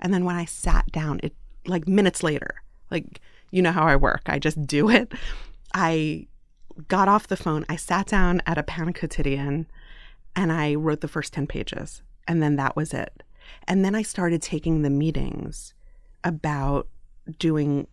[0.00, 1.34] And then when I sat down, it
[1.66, 5.12] like minutes later, like, you know how I work, I just do it.
[5.72, 6.26] I
[6.88, 9.66] got off the phone, I sat down at a Pain Quotidien
[10.36, 12.02] and I wrote the first 10 pages.
[12.26, 13.23] And then that was it.
[13.66, 15.74] And then I started taking the meetings
[16.22, 16.88] about
[17.38, 17.86] doing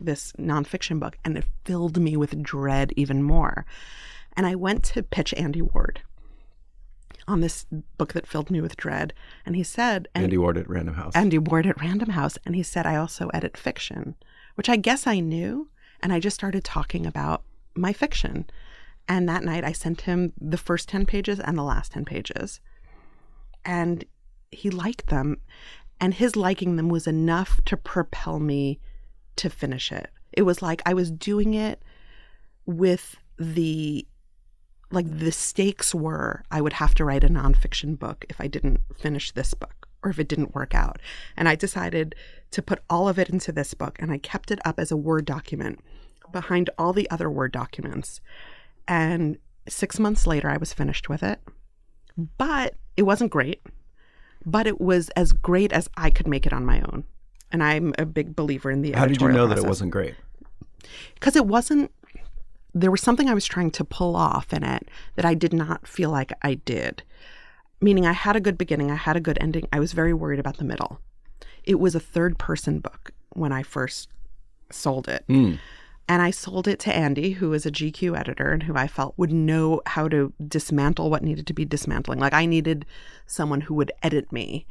[0.00, 3.66] this nonfiction book, and it filled me with dread even more.
[4.36, 6.00] And I went to pitch Andy Ward
[7.26, 7.66] on this
[7.98, 9.12] book that filled me with dread.
[9.44, 11.14] And he said, and Andy Ward at Random House.
[11.14, 12.38] Andy Ward at Random House.
[12.46, 14.16] And he said, I also edit fiction,
[14.54, 15.68] which I guess I knew.
[16.00, 17.42] And I just started talking about
[17.74, 18.46] my fiction.
[19.08, 22.60] And that night I sent him the first 10 pages and the last 10 pages.
[23.64, 24.04] And
[24.50, 25.38] he liked them.
[26.00, 28.78] And his liking them was enough to propel me
[29.36, 30.10] to finish it.
[30.32, 31.82] It was like I was doing it
[32.66, 34.06] with the
[34.90, 38.80] like the stakes were I would have to write a nonfiction book if I didn't
[38.96, 41.00] finish this book or if it didn't work out.
[41.36, 42.14] And I decided
[42.52, 44.96] to put all of it into this book and I kept it up as a
[44.96, 45.80] Word document
[46.32, 48.20] behind all the other Word documents.
[48.86, 51.40] And six months later, I was finished with it.
[52.14, 52.24] Hmm.
[52.36, 53.60] But it wasn't great,
[54.44, 57.04] but it was as great as I could make it on my own.
[57.50, 60.14] And I'm a big believer in the How did you know that it wasn't great?
[61.14, 61.90] because it wasn't
[62.72, 65.86] there was something i was trying to pull off in it that i did not
[65.88, 67.02] feel like i did
[67.80, 70.38] meaning i had a good beginning i had a good ending i was very worried
[70.38, 71.00] about the middle
[71.64, 74.08] it was a third person book when i first
[74.70, 75.58] sold it Mm.
[76.08, 79.14] And i sold it to andy who is a gq editor and who i felt
[79.16, 82.18] would know how to dismantle what needed to be dismantling.
[82.18, 82.86] Like i needed
[83.26, 84.66] someone who would edit me.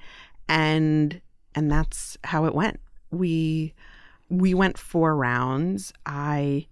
[0.50, 1.22] And
[1.56, 2.80] and that's how it went.
[3.12, 3.74] We
[4.30, 5.94] we went four rounds.
[6.06, 6.68] I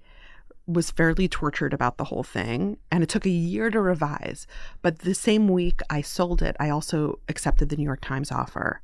[0.68, 4.48] was fairly tortured about the whole thing and it took a year to revise.
[4.82, 8.82] But the same week i sold it i also accepted the new york times offer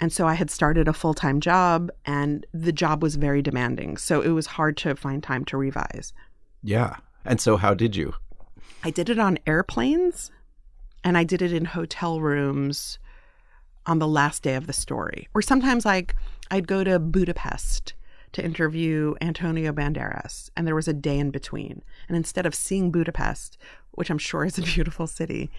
[0.00, 4.20] and so i had started a full-time job and the job was very demanding so
[4.20, 6.12] it was hard to find time to revise
[6.62, 6.96] Yeah.
[7.24, 8.14] And so how did you?
[8.82, 10.30] I did it on airplanes
[11.04, 12.98] and I did it in hotel rooms
[13.86, 15.28] on the last day of the story.
[15.34, 16.14] Or sometimes like
[16.50, 17.94] I'd go to Budapest
[18.32, 21.82] to interview Antonio Banderas and there was a day in between.
[22.08, 23.58] And instead of seeing Budapest,
[23.92, 25.50] which I'm sure is a beautiful city,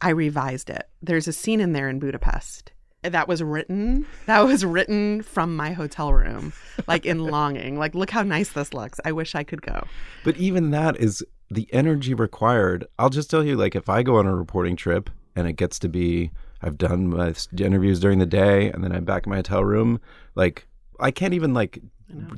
[0.00, 0.88] I revised it.
[1.02, 2.72] There's a scene in there in Budapest
[3.02, 6.52] that was written that was written from my hotel room
[6.86, 9.86] like in longing like look how nice this looks i wish i could go
[10.24, 12.86] But even that is the energy required.
[12.98, 15.78] I'll just tell you, like, if I go on a reporting trip and it gets
[15.80, 16.30] to be,
[16.62, 20.00] I've done my interviews during the day and then I'm back in my hotel room,
[20.34, 20.66] like,
[21.00, 21.80] I can't even, like,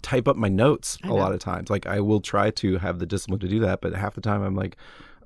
[0.03, 1.69] type up my notes a lot of times.
[1.69, 4.43] Like, I will try to have the discipline to do that, but half the time
[4.43, 4.77] I'm like,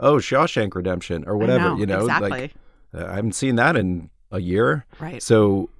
[0.00, 2.00] oh, Shawshank Redemption or whatever, know, you know?
[2.00, 2.30] exactly.
[2.30, 2.54] Like,
[2.94, 4.84] uh, I haven't seen that in a year.
[4.98, 5.22] Right.
[5.22, 5.70] So,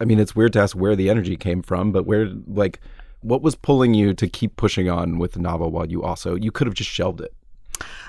[0.00, 2.80] I mean, it's weird to ask where the energy came from, but where, like,
[3.22, 6.50] what was pulling you to keep pushing on with the novel while you also, you
[6.50, 7.34] could have just shelved it.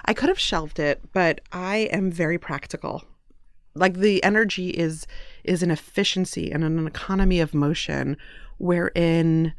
[0.05, 3.03] I could have shelved it, but I am very practical.
[3.73, 5.07] Like the energy is
[5.43, 8.17] is an efficiency and an economy of motion
[8.57, 9.53] wherein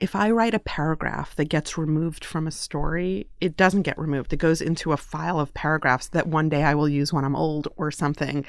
[0.00, 4.32] if I write a paragraph that gets removed from a story, it doesn't get removed.
[4.32, 7.36] It goes into a file of paragraphs that one day I will use when I'm
[7.36, 8.44] old or something.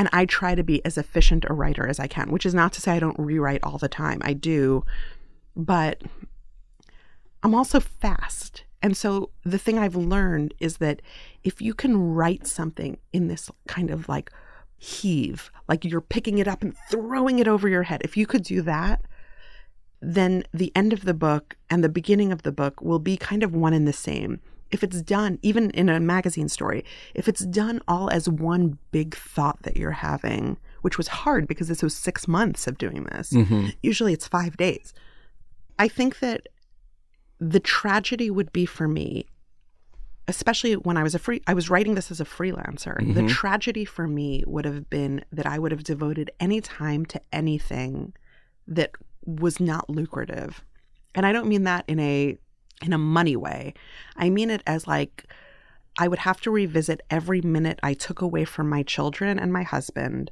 [0.00, 2.72] And I try to be as efficient a writer as I can, which is not
[2.72, 4.22] to say I don't rewrite all the time.
[4.24, 4.82] I do.
[5.54, 6.00] But
[7.42, 8.64] I'm also fast.
[8.80, 11.02] And so the thing I've learned is that
[11.44, 14.32] if you can write something in this kind of like
[14.78, 18.42] heave, like you're picking it up and throwing it over your head, if you could
[18.42, 19.02] do that,
[20.00, 23.42] then the end of the book and the beginning of the book will be kind
[23.42, 24.40] of one and the same.
[24.70, 29.16] If it's done, even in a magazine story, if it's done all as one big
[29.16, 33.32] thought that you're having, which was hard because this was six months of doing this,
[33.32, 33.68] mm-hmm.
[33.82, 34.92] usually it's five days.
[35.78, 36.48] I think that
[37.38, 39.26] the tragedy would be for me
[40.30, 42.96] especially when I was a free I was writing this as a freelancer.
[42.98, 43.26] The mm-hmm.
[43.26, 48.14] tragedy for me would have been that I would have devoted any time to anything
[48.66, 48.92] that
[49.26, 50.64] was not lucrative.
[51.14, 52.38] And I don't mean that in a
[52.80, 53.74] in a money way.
[54.16, 55.26] I mean it as like
[55.98, 59.62] I would have to revisit every minute I took away from my children and my
[59.62, 60.30] husband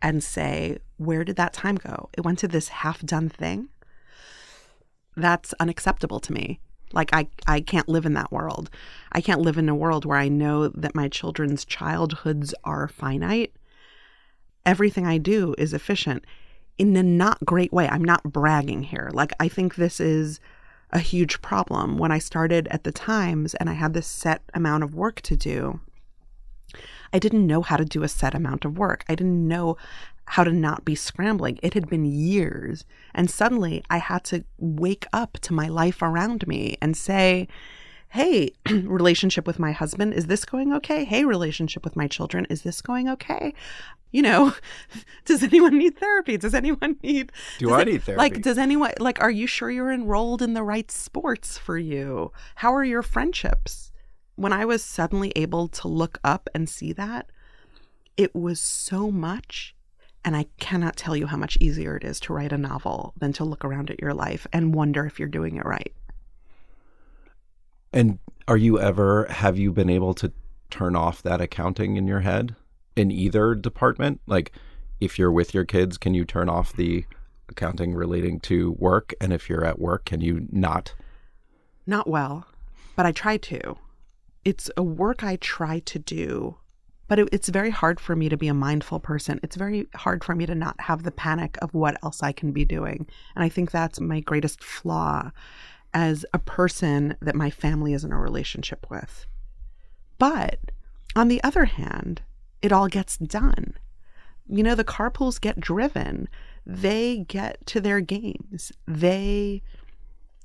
[0.00, 2.08] and say, where did that time go?
[2.16, 3.68] It went to this half done thing
[5.16, 6.60] that's unacceptable to me.
[6.92, 8.70] Like I I can't live in that world.
[9.12, 13.54] I can't live in a world where I know that my children's childhoods are finite.
[14.64, 16.24] Everything I do is efficient
[16.78, 17.88] in a not great way.
[17.88, 19.10] I'm not bragging here.
[19.12, 20.38] Like I think this is
[20.96, 21.98] a huge problem.
[21.98, 25.36] When I started at the Times and I had this set amount of work to
[25.36, 25.80] do,
[27.12, 29.04] I didn't know how to do a set amount of work.
[29.06, 29.76] I didn't know
[30.24, 31.58] how to not be scrambling.
[31.62, 32.86] It had been years.
[33.14, 37.46] And suddenly I had to wake up to my life around me and say,
[38.08, 41.04] Hey, relationship with my husband, is this going okay?
[41.04, 43.52] Hey, relationship with my children, is this going okay?
[44.12, 44.54] You know,
[45.24, 46.36] does anyone need therapy?
[46.36, 48.18] Does anyone need Do I it- need therapy?
[48.18, 52.32] Like, does anyone like are you sure you're enrolled in the right sports for you?
[52.56, 53.90] How are your friendships?
[54.36, 57.30] When I was suddenly able to look up and see that,
[58.16, 59.74] it was so much
[60.24, 63.32] and I cannot tell you how much easier it is to write a novel than
[63.34, 65.94] to look around at your life and wonder if you're doing it right.
[67.96, 70.30] And are you ever, have you been able to
[70.68, 72.54] turn off that accounting in your head
[72.94, 74.20] in either department?
[74.26, 74.52] Like,
[75.00, 77.06] if you're with your kids, can you turn off the
[77.48, 79.14] accounting relating to work?
[79.18, 80.92] And if you're at work, can you not?
[81.86, 82.46] Not well,
[82.96, 83.78] but I try to.
[84.44, 86.58] It's a work I try to do,
[87.08, 89.40] but it, it's very hard for me to be a mindful person.
[89.42, 92.52] It's very hard for me to not have the panic of what else I can
[92.52, 93.06] be doing.
[93.34, 95.30] And I think that's my greatest flaw
[95.96, 99.24] as a person that my family is in a relationship with.
[100.18, 100.58] But
[101.16, 102.20] on the other hand,
[102.60, 103.72] it all gets done.
[104.46, 106.28] You know, the carpools get driven,
[106.66, 108.72] they get to their games.
[108.86, 109.62] They,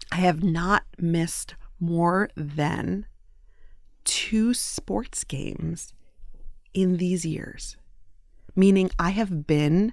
[0.10, 3.06] I have not missed more than
[4.06, 5.94] two sports games
[6.74, 7.76] in these years,
[8.56, 9.92] meaning I have been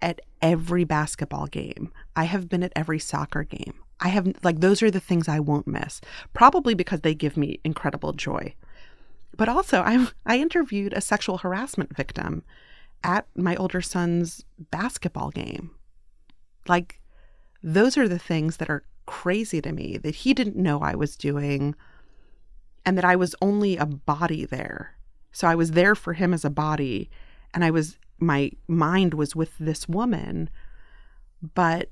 [0.00, 1.92] at every basketball game.
[2.16, 3.81] I have been at every soccer game.
[4.02, 6.00] I have, like, those are the things I won't miss,
[6.32, 8.54] probably because they give me incredible joy.
[9.36, 12.42] But also, I, I interviewed a sexual harassment victim
[13.04, 15.70] at my older son's basketball game.
[16.68, 17.00] Like,
[17.62, 21.16] those are the things that are crazy to me that he didn't know I was
[21.16, 21.74] doing
[22.84, 24.96] and that I was only a body there.
[25.30, 27.08] So I was there for him as a body
[27.54, 30.48] and I was my mind was with this woman
[31.54, 31.90] but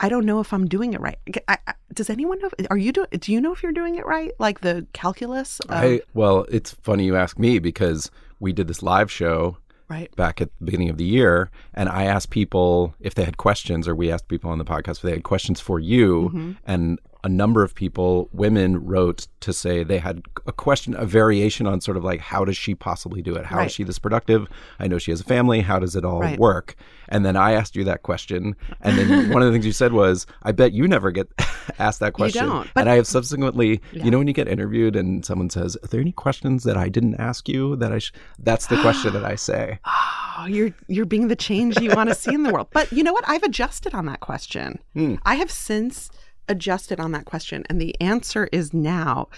[0.00, 1.18] I don't know if I'm doing it right.
[1.48, 2.50] I, I, does anyone know?
[2.70, 3.08] Are you doing?
[3.18, 4.32] Do you know if you're doing it right?
[4.38, 5.60] Like the calculus.
[5.60, 9.56] Of, I well, it's funny you ask me because we did this live show
[9.88, 10.14] right.
[10.16, 13.88] back at the beginning of the year, and I asked people if they had questions,
[13.88, 16.52] or we asked people on the podcast if they had questions for you, Mm-hmm.
[16.66, 21.66] and a number of people, women, wrote to say they had a question, a variation
[21.66, 23.44] on sort of like how does she possibly do it?
[23.46, 23.70] How is Right.
[23.72, 24.46] she this productive?
[24.78, 25.60] I know she has a family.
[25.62, 26.38] How does it all Right.
[26.38, 26.76] work?
[27.08, 29.92] And then I asked you that question, and then one of the things you said
[29.92, 31.26] was, "I bet you never get
[31.80, 34.04] asked that question." You don't, and I have subsequently, Yeah.
[34.04, 36.88] you know, when you get interviewed and someone says, "Are there any questions that I
[36.88, 38.12] didn't ask you that I?" Sh-?
[38.38, 39.78] That's the question that I say.
[39.84, 42.68] Oh, you're you're being the change you want to see in the world.
[42.72, 43.24] But you know what?
[43.28, 44.78] I've adjusted on that question.
[44.94, 45.14] Hmm.
[45.24, 46.08] I have since
[46.48, 49.28] adjusted on that question, and the answer is now.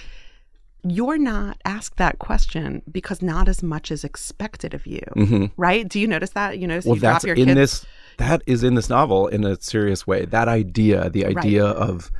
[0.84, 5.86] You're not asked that question because not as much is expected of you, right?
[5.86, 6.58] Do you notice that?
[6.60, 6.90] You notice Mm-hmm.
[6.90, 7.56] Well, you drop that's your in kids.
[7.56, 7.86] this.
[8.18, 10.24] That is in this novel in a serious way.
[10.24, 12.12] That idea, the idea of,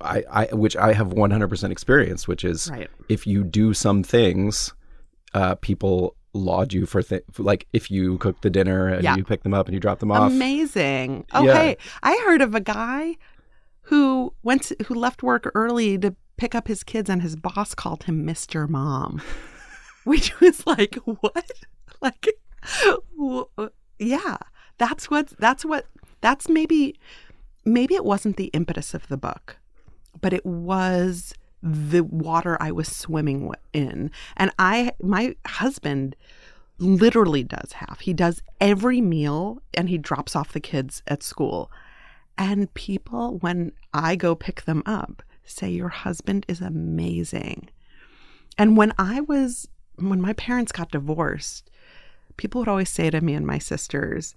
[0.00, 2.90] I, I, which I have 100% experience, which is Right.
[3.08, 4.74] if you do some things,
[5.32, 9.14] uh, people laud you for th- like if you cook the dinner and Yeah.
[9.16, 10.32] you pick them up and you drop them off.
[10.32, 11.24] Amazing.
[11.32, 11.68] Okay.
[11.78, 11.90] Yeah.
[12.02, 13.16] I heard of a guy
[13.90, 17.74] who went to, who left work early to pick up his kids, and his boss
[17.74, 19.20] called him Mister Mom,
[20.04, 21.50] which was like what?
[22.02, 22.28] Like,
[23.98, 24.38] yeah,
[24.78, 25.84] that's what that's what
[26.22, 26.98] that's maybe
[27.66, 29.58] maybe it wasn't the impetus of the book,
[30.18, 36.16] but it was the water I was swimming in, and I my husband
[36.78, 38.00] literally does half.
[38.00, 41.70] He does every meal and he drops off the kids at school.
[42.38, 47.68] And people, when I go pick them up, say, Your husband is amazing.
[48.56, 51.70] And when I was, when my parents got divorced,
[52.36, 54.34] people would always say to me and my sisters,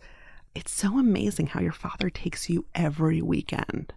[0.55, 3.93] It's so amazing how your father takes you every weekend.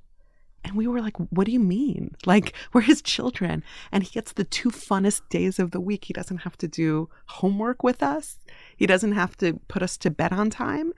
[0.65, 2.15] And we were like, What do you mean?
[2.25, 3.63] Like, we're his children.
[3.93, 6.07] And he gets the two funnest days of the week.
[6.07, 8.39] He doesn't have to do homework with us,
[8.77, 10.93] he doesn't have to put us to bed on time.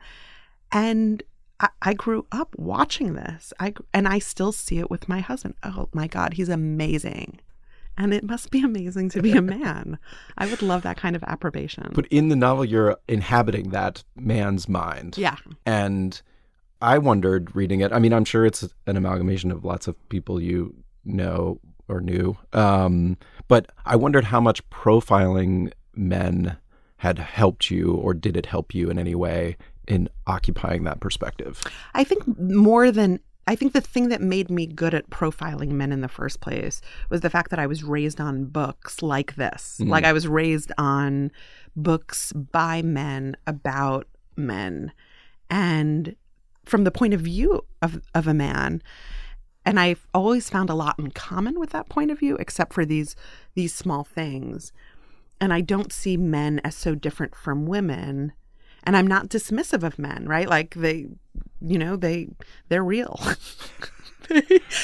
[0.71, 1.23] And
[1.61, 3.53] I, I grew up watching this.
[3.59, 5.55] I and I still see it with my husband.
[5.63, 7.41] Oh my God, he's amazing.
[7.97, 9.99] And it must be amazing to be a man.
[10.37, 11.91] I would love that kind of approbation.
[11.95, 15.19] But in the novel, you're inhabiting that man's mind.
[15.19, 15.37] yeah.
[15.67, 16.21] And
[16.81, 17.93] I wondered reading it.
[17.93, 22.37] I mean, I'm sure it's an amalgamation of lots of people you know or knew.
[22.53, 23.17] Um,
[23.49, 26.57] but I wondered how much profiling men
[26.99, 29.57] had helped you, or did it help you in any way
[29.89, 31.61] in occupying that perspective?
[31.95, 35.91] I think more than I think the thing that made me good at profiling men
[35.91, 39.79] in the first place was the fact that I was raised on books like this.
[39.81, 39.91] Mm-hmm.
[39.91, 41.31] Like I was raised on
[41.75, 44.93] books by men about men.
[45.49, 46.15] And
[46.67, 48.83] from the point of view of, of a man,
[49.65, 52.85] and I've always found a lot in common with that point of view, except for
[52.85, 53.17] these
[53.55, 54.73] these small things.
[55.41, 58.33] And I don't see men as so different from women.
[58.85, 60.49] And I'm not dismissive of men, right?
[60.49, 61.07] Like they,
[61.61, 62.29] you know, they
[62.69, 63.21] they're real.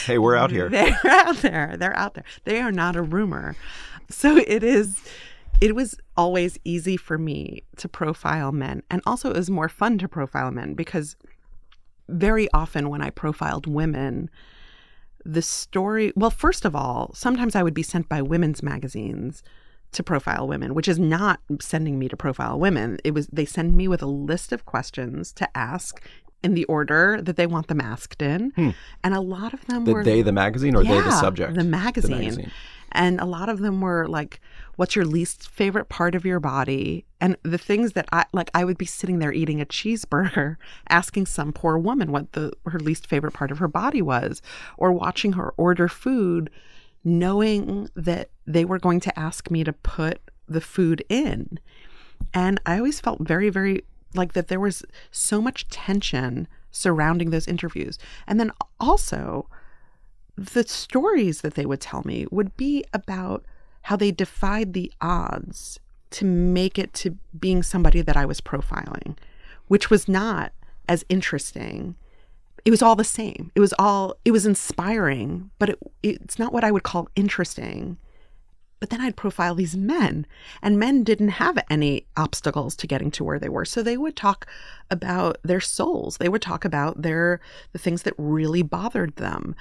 [0.07, 0.69] Hey, we're out here.
[0.71, 1.77] They're out there.
[1.79, 2.25] They're out there.
[2.45, 3.57] They are not a rumor.
[4.09, 5.03] So it is
[5.61, 8.83] it was always easy for me to profile men.
[8.91, 11.17] And also it was more fun to profile men because
[12.09, 14.31] very often when I profiled women,
[15.25, 19.43] the story well, first of all, sometimes I would be sent by women's magazines
[19.95, 22.99] to profile women, which is not sending me to profile women.
[23.05, 26.01] It was they send me with a list of questions to ask
[26.45, 28.51] in the order that they want them asked in.
[28.51, 28.71] Hmm.
[29.03, 31.55] And a lot of them The, were they, the magazine, or they, the subject?
[31.55, 32.19] The magazine.
[32.19, 32.53] magazine.
[32.93, 34.41] And a lot of them were like,
[34.77, 37.07] what's your least favorite part of your body?
[37.21, 40.57] And the things that I like, I would be sitting there eating a cheeseburger,
[40.89, 44.43] asking some poor woman what the her least favorite part of her body was,
[44.77, 46.51] or watching her order food,
[47.05, 51.59] knowing that they were going to ask me to put the food in.
[52.33, 53.85] And I always felt very, very
[54.15, 57.99] like that there was so much tension surrounding those interviews.
[58.27, 59.49] And then also,
[60.37, 63.45] the stories that they would tell me would be about
[63.83, 65.79] how they defied the odds
[66.11, 69.17] to make it to being somebody that I was profiling,
[69.69, 70.53] which was not
[70.89, 71.97] as interesting.
[72.65, 73.51] It was all the same.
[73.55, 77.99] It was all, it was inspiring, but it, it's not what I would call interesting.
[78.81, 80.27] But then I'd profile these men,
[80.63, 83.65] and men didn't have any obstacles to getting to where they were.
[83.65, 84.47] So they would talk
[84.91, 86.19] about their souls.
[86.19, 87.41] They would talk about their
[87.73, 89.55] the things that really bothered them.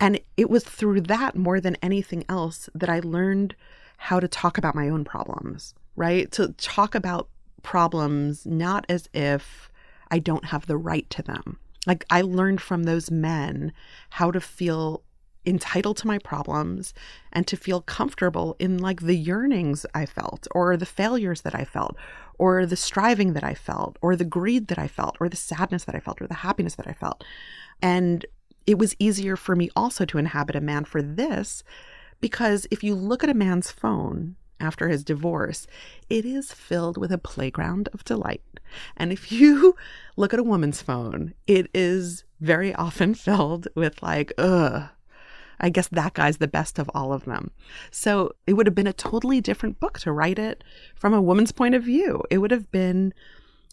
[0.00, 3.56] And it was through that more than anything else that I learned
[3.96, 6.30] how to talk about my own problems, right?
[6.32, 7.28] To talk about
[7.62, 9.70] problems not as if
[10.10, 11.58] I don't have the right to them.
[11.86, 13.72] Like I learned from those men
[14.10, 15.02] how to feel
[15.46, 16.92] entitled to my problems
[17.32, 21.64] and to feel comfortable in like the yearnings I felt or the failures that I
[21.64, 21.96] felt
[22.38, 25.84] or the striving that I felt or the greed that I felt or the sadness
[25.84, 27.24] that I felt or the happiness that I felt.
[27.80, 28.26] And
[28.66, 31.64] it was easier for me also to inhabit a man for this
[32.20, 35.66] because if you look at a man's phone after his divorce,
[36.08, 38.42] it is filled with a playground of delight.
[38.96, 39.76] And if you
[40.16, 44.88] look at a woman's phone, it is very often filled with like, ugh,
[45.60, 47.50] I guess that guy's the best of all of them.
[47.90, 50.62] So it would have been a totally different book to write it
[50.94, 52.22] from a woman's point of view.
[52.30, 53.12] It would have been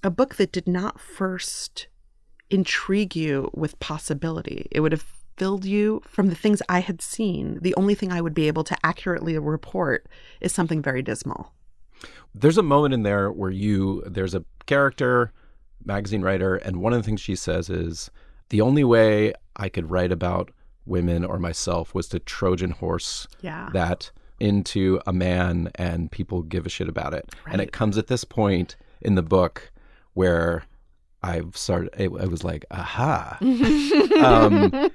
[0.03, 1.87] a book that did not first
[2.49, 4.67] intrigue you with possibility.
[4.71, 7.59] It would have filled you from the things I had seen.
[7.61, 10.07] The only thing I would be able to accurately report
[10.41, 11.51] is something very dismal.
[12.33, 15.31] There's a moment in there where you, there's a character,
[15.83, 18.09] magazine writer, and one of the things she says is
[18.49, 20.51] the only way I could write about
[20.85, 23.69] women or myself was to Trojan horse Yeah.
[23.73, 27.33] that into a man and people give a shit about it.
[27.49, 29.71] And it comes at this point in the book
[30.13, 30.65] where
[31.25, 33.37] I've started, it, it was like, aha.
[33.41, 34.91] um,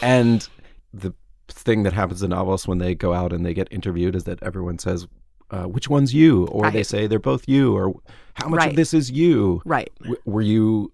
[0.00, 0.48] and
[0.94, 1.12] the
[1.48, 4.42] thing that happens to novelists when they go out and they get interviewed is that
[4.42, 5.06] everyone says,
[5.50, 6.46] uh, which one's you?
[6.48, 7.94] Or they say they're both you, or
[8.34, 9.62] how much of this is you?
[9.64, 9.90] right.
[10.00, 10.92] W- were you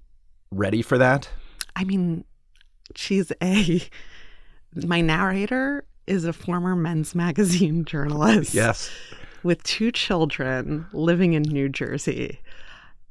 [0.52, 1.28] ready for that?
[1.76, 2.24] I mean,
[2.94, 3.82] she's a.
[4.76, 8.54] My narrator is a former men's magazine journalist.
[8.54, 8.90] Yes.
[9.42, 12.40] with two children living in New Jersey.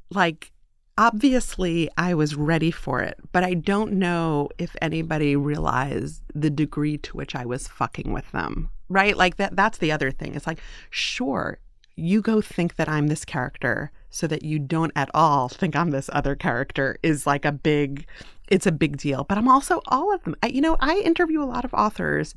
[0.10, 0.52] Like,
[0.98, 6.98] obviously, I was ready for it, but I don't know if anybody realized the degree
[7.00, 8.70] to which I was fucking with them.
[8.90, 9.18] Right?
[9.18, 10.36] Like that that's the other thing.
[10.36, 11.58] It's like, sure,
[11.96, 15.90] you go think that I'm this character so that you don't at all think I'm
[15.90, 18.06] this other character is like a big
[18.48, 19.24] it's a big deal.
[19.24, 20.36] But I'm also all of them.
[20.44, 22.36] I, you know, I interview a lot of authors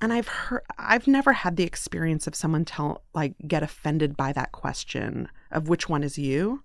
[0.00, 4.32] and I've heard I've never had the experience of someone tell like get offended by
[4.32, 6.62] that question of which one is you.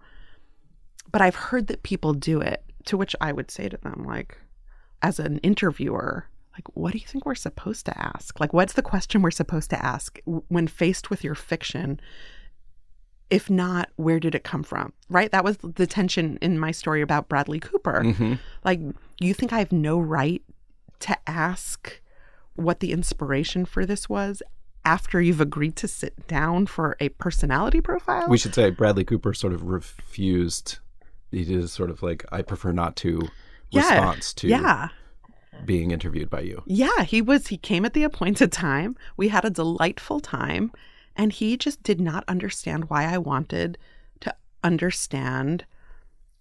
[1.11, 4.37] But I've heard that people do it, to which I would say to them like
[5.01, 8.39] as an interviewer, like what do you think we're supposed to ask?
[8.39, 11.99] Like what's the question we're supposed to ask when faced with your fiction?
[13.29, 14.93] If not, where did it come from?
[15.09, 15.31] Right?
[15.31, 18.03] That was the tension in my story about Bradley Cooper.
[18.03, 18.33] hmm
[18.63, 18.79] Like,
[19.19, 20.43] you think I have no right
[20.99, 22.01] to ask
[22.55, 24.43] what the inspiration for this was
[24.85, 28.27] after you've agreed to sit down for a personality profile?
[28.29, 30.79] We should say Bradley Cooper sort of refused.
[31.33, 33.27] He did sort of like, I prefer not to
[33.71, 33.81] Yeah.
[33.81, 34.89] response to yeah.
[35.65, 36.61] being interviewed by you.
[36.65, 38.95] Yeah, he was he came at the appointed time.
[39.17, 40.71] We had a delightful time
[41.15, 43.77] and he just did not understand why I wanted
[44.21, 45.65] to understand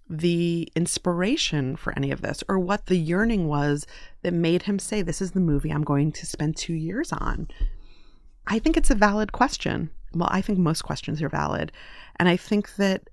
[0.09, 3.87] the inspiration for any of this or what the yearning was
[4.23, 7.49] that made him say this is the movie I'm going to spend 2 years on.
[8.47, 9.89] I think it's a valid question.
[10.15, 11.73] Well, I think most questions are valid.
[12.17, 13.09] And I think that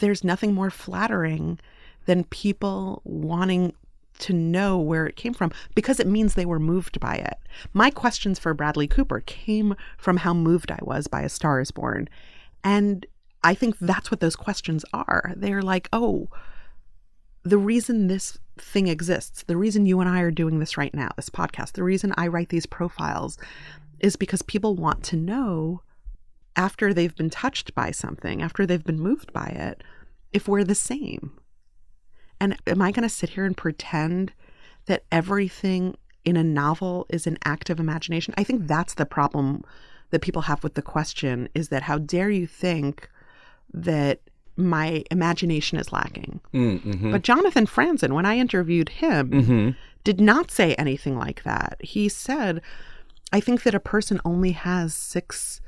[0.00, 1.58] there's nothing more flattering
[2.06, 3.72] than people wanting
[4.18, 7.38] to know where it came from because it means they were moved by it.
[7.74, 11.70] My questions for Bradley Cooper came from how moved I was by A Star is
[11.70, 12.08] Born.
[12.64, 13.04] And
[13.44, 15.32] I think that's what those questions are.
[15.36, 16.28] They're like, oh,
[17.42, 21.10] the reason this thing exists, the reason you and I are doing this right now,
[21.16, 23.38] this podcast, the reason I write these profiles
[24.00, 25.82] is because people want to know
[26.56, 29.84] after they've been touched by something, after they've been moved by it,
[30.32, 31.38] if we're the same.
[32.40, 34.32] And am I going to sit here and pretend
[34.86, 38.34] that everything in a novel is an act of imagination?
[38.36, 39.64] I think that's the problem
[40.10, 43.08] that people have with the question is that how dare you think
[43.72, 44.20] that
[44.56, 46.40] my imagination is lacking?
[46.52, 47.12] Mm-hmm.
[47.12, 49.70] But Jonathan Franzen, when I interviewed him, hmm
[50.06, 51.78] did not say anything like that.
[51.80, 52.62] He said,
[53.32, 55.60] I think that a person only has six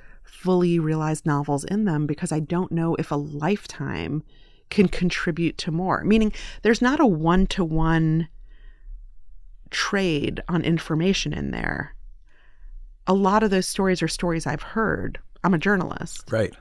[0.43, 4.22] fully realized novels in them because I don't know if a lifetime
[4.70, 6.05] can contribute to more.
[6.05, 6.32] Meaning,
[6.62, 8.28] there's not a one to one
[9.70, 11.95] trade on information in there.
[13.07, 15.18] A lot of those stories are stories I've heard.
[15.43, 16.55] I'm a journalist Right.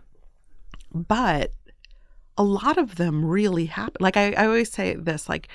[0.93, 1.51] but
[2.37, 3.97] a lot of them really happen.
[3.99, 5.47] Like I, I always say this, like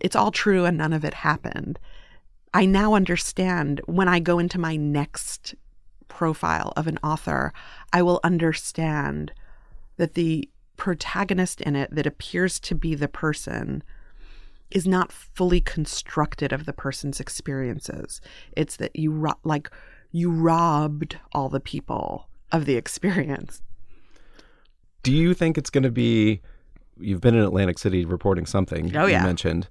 [0.00, 1.78] it's all true and none of it happened.
[2.54, 5.54] I now understand when I go into my next
[6.08, 7.52] profile of an author,
[7.92, 9.32] I will understand
[9.96, 13.82] that the protagonist in it that appears to be the person
[14.70, 18.20] is not fully constructed of the person's experiences.
[18.56, 19.70] It's that you ro- like
[20.12, 23.62] you robbed all the people of the experience.
[25.02, 26.42] Do you think it's going to be
[27.00, 28.94] you've been in Atlantic City reporting something.
[28.96, 29.20] Oh, yeah.
[29.20, 29.68] You mentioned.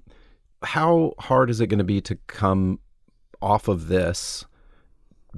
[0.63, 2.79] How hard is it going to be to come
[3.41, 4.45] off of this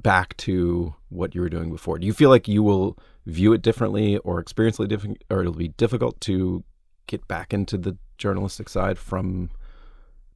[0.01, 1.99] back to what you were doing before?
[1.99, 5.53] Do you feel like you will view it differently or experience it different, or it'll
[5.53, 6.63] be difficult to
[7.07, 9.49] get back into the journalistic side from,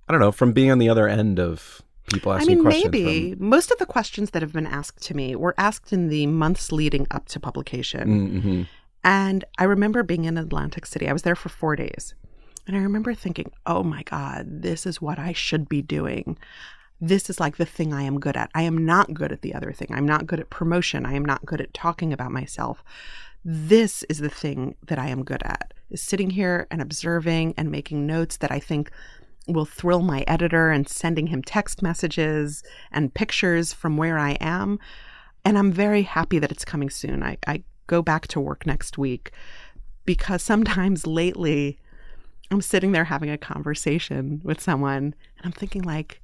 [0.07, 2.91] I don't know, from being on the other end of people asking I mean, questions?
[2.91, 6.28] maybe most of the questions that have been asked to me were asked in the
[6.28, 8.41] months leading up to publication.
[8.41, 8.61] hmm
[9.03, 11.07] And I remember being in Atlantic City.
[11.07, 12.16] I was there for four days.
[12.66, 16.38] And I remember thinking, oh my God, this is what I should be doing.
[17.06, 18.49] This is like the thing I am good at.
[18.56, 19.89] I am not good at the other thing.
[19.91, 21.06] I'm not good at promotion.
[21.06, 22.82] I am not good at talking about myself.
[23.43, 27.70] This is the thing that I am good at is sitting here and observing and
[27.70, 28.89] making notes that I think
[29.49, 34.80] will thrill my editor and sending him text messages and pictures from where I am.
[35.43, 37.22] And I'm very happy that it's coming soon.
[37.22, 39.34] I, I go back to work next week
[40.06, 41.80] because sometimes lately
[42.49, 46.22] I'm sitting there having a conversation with someone and I'm thinking like,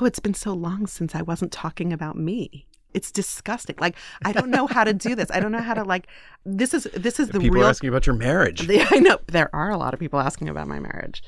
[0.00, 2.66] oh, it's been so long since I wasn't talking about me.
[2.94, 3.76] It's disgusting.
[3.78, 5.30] Like I don't know how to do this.
[5.30, 6.06] I don't know how to like
[6.44, 8.66] this is this is the People real are asking about your marriage.
[8.66, 11.22] they, I know there are a lot of people asking about my marriage.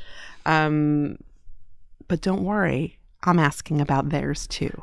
[0.47, 1.19] Um,
[2.09, 4.83] but don't worry, I'm asking about theirs too.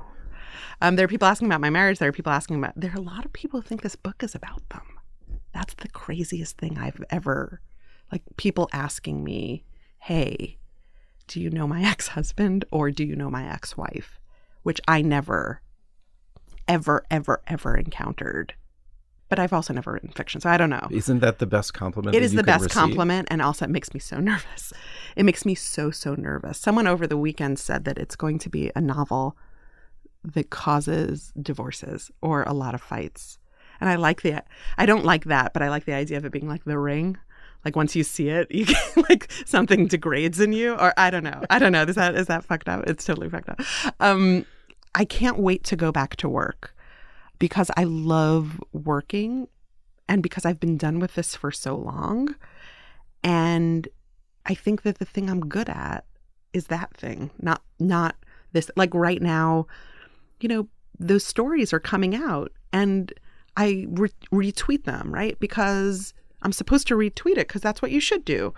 [0.81, 1.97] Um, there are people asking about my marriage.
[1.97, 2.73] There are people asking about.
[2.75, 4.83] There are a lot of people who think this book is about them.
[5.53, 7.61] That's the craziest thing I've ever.
[8.11, 9.65] Like people asking me,
[9.97, 10.56] "Hey,
[11.27, 14.19] do you know my ex-husband or do you know my ex-wife?"
[14.63, 15.61] Which I never,
[16.67, 18.53] ever, ever, ever encountered.
[19.29, 20.87] But I've also never written fiction, so I don't know.
[20.89, 22.15] Isn't that the best compliment?
[22.15, 22.75] It is the best receive?
[22.75, 24.71] compliment, and also it makes me so nervous.
[25.15, 26.57] It makes me so so nervous.
[26.57, 29.37] Someone over the weekend said that it's going to be a novel
[30.23, 33.37] that causes divorces or a lot of fights,
[33.81, 34.43] and I like the.
[34.77, 37.17] I don't like that, but I like the idea of it being like The Ring.
[37.67, 41.25] Like once you see it, you get, like something degrades in you, or I don't
[41.25, 41.41] know.
[41.49, 41.83] I don't know.
[41.83, 42.87] Is that is that fucked up?
[42.87, 43.59] It's totally fucked up.
[43.99, 44.45] Um,
[44.95, 46.73] I can't wait to go back to work
[47.39, 49.49] because I love working
[50.07, 52.35] and because I've been done with this for so long.
[53.21, 53.89] And
[54.45, 56.05] I think that the thing I'm good at
[56.53, 58.15] is that thing, not not
[58.53, 59.67] this like right now,
[60.39, 63.11] you know, those stories are coming out and
[63.57, 65.37] I re- retweet them, right?
[65.41, 68.53] Because I'm supposed to retweet it because that's what you should do.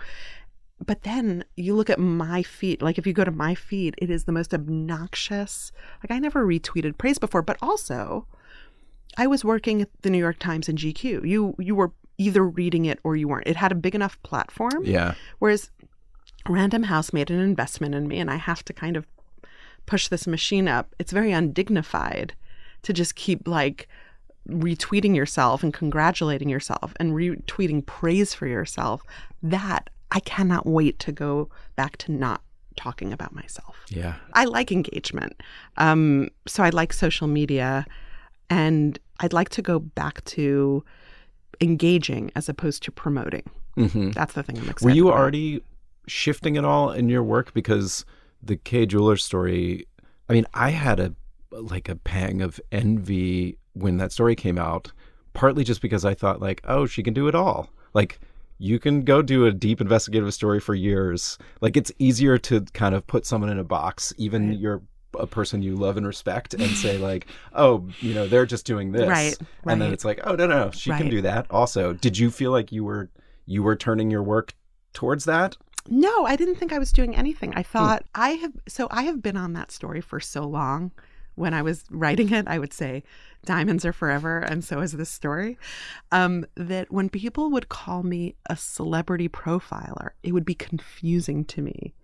[0.84, 4.10] But then you look at my feed, like if you go to my feed, it
[4.10, 5.72] is the most obnoxious.
[6.02, 8.26] Like I never retweeted praise before, but also
[9.16, 11.26] I was working at the New York Times and GQ.
[11.26, 13.46] You you were either reading it or you weren't.
[13.46, 14.84] It had a big enough platform.
[14.84, 15.14] Yeah.
[15.38, 15.70] Whereas
[16.48, 19.06] Random House made an investment in me and I have to kind of
[19.86, 20.94] push this machine up.
[20.98, 22.34] It's very undignified
[22.82, 23.88] to just keep like
[24.50, 29.02] retweeting yourself and congratulating yourself and retweeting praise for yourself.
[29.42, 32.42] That I cannot wait to go back to not
[32.76, 33.76] talking about myself.
[33.88, 34.14] Yeah.
[34.34, 35.40] I like engagement.
[35.76, 37.84] Um, so I like social media
[38.48, 40.84] and I'd like to go back to
[41.60, 43.42] engaging as opposed to promoting.
[43.74, 45.18] hmm That's the thing I'm excited Were you about.
[45.18, 45.62] already
[46.06, 48.04] shifting at all in your work because
[48.42, 49.86] the Kay jeweler story?
[50.28, 51.14] I mean, I had a
[51.52, 54.92] like a pang of envy when that story came out,
[55.32, 57.70] partly just because I thought like, oh, she can do it all.
[57.94, 58.20] Like
[58.58, 61.38] you can go do a deep investigative story for years.
[61.60, 64.82] Like it's easier to kind of put someone in a box, even you're
[65.18, 68.92] a person you love and respect, and say like, oh, you know, they're just doing
[68.92, 71.46] this, Right, And then it's like, oh no, no, she can do that.
[71.50, 73.10] Also, did you feel like you were
[73.46, 74.54] you were turning your work
[74.92, 75.56] towards that?
[75.88, 77.54] No, I didn't think I was doing anything.
[77.54, 77.72] I hmm.
[77.72, 80.92] thought I have so I have been on that story for so long.
[81.40, 83.02] When I was writing it, I would say
[83.44, 85.58] diamonds are forever and so is this story.
[86.12, 91.62] Um, that when people would call me a celebrity profiler, it would be confusing to
[91.62, 91.94] me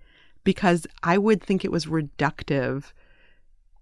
[0.42, 2.92] because I would think it was reductive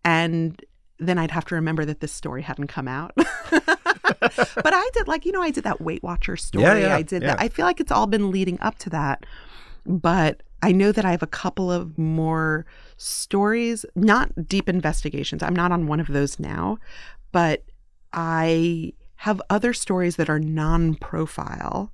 [0.04, 0.62] and
[0.98, 3.12] then I'd have to remember that this story hadn't come out.
[3.16, 6.64] but I did like, you know, I did that Weight Watcher story.
[6.64, 7.28] Yeah, yeah, I did yeah.
[7.28, 7.40] that.
[7.40, 9.24] I feel like it's all been leading up to that.
[9.86, 12.64] But I know that I have a couple of more
[12.96, 15.42] stories, not deep investigations.
[15.42, 16.78] I'm not on one of those now,
[17.32, 17.64] but
[18.14, 21.92] I have other stories that are non profile.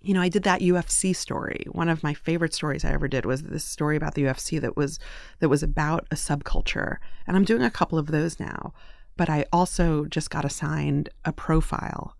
[0.00, 1.66] You know, I did that UFC story.
[1.72, 4.78] One of my favorite stories I ever did was this story about the UFC that
[4.78, 4.98] was
[5.40, 6.96] that was about a subculture.
[7.26, 8.72] And I'm doing a couple of those now.
[9.18, 12.16] But I also just got assigned a profile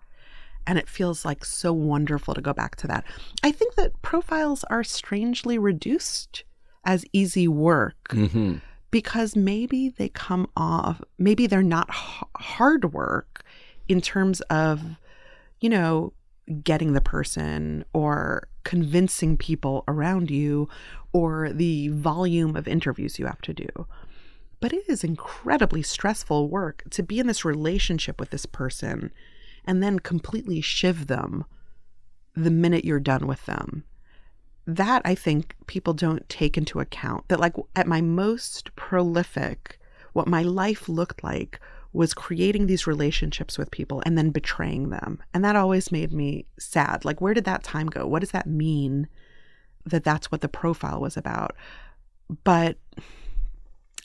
[0.67, 3.05] and it feels like so wonderful to go back to that.
[3.43, 6.45] I think that profiles are strangely reduced
[6.85, 8.57] as easy work Mm-hmm.
[8.91, 13.43] because maybe they come off, maybe they're not h- hard work
[13.89, 14.81] in terms of,
[15.61, 16.13] you know,
[16.65, 20.69] getting the person or convincing people around you
[21.13, 23.69] or the volume of interviews you have to do.
[24.61, 29.11] But it is incredibly stressful work to be in this relationship with this person
[29.65, 31.45] and then completely shiv them
[32.35, 33.85] the minute you're done with them.
[34.67, 37.29] That I think people don't take into account.
[37.29, 39.79] That, like, at my most prolific,
[40.13, 41.61] what my life looked like
[41.93, 45.21] was creating these relationships with people and then betraying them.
[45.35, 47.05] And that always made me sad.
[47.05, 48.07] Like, where did that time go?
[48.07, 49.09] What does that mean
[49.85, 51.57] that that's what the profile was about?
[52.45, 52.79] But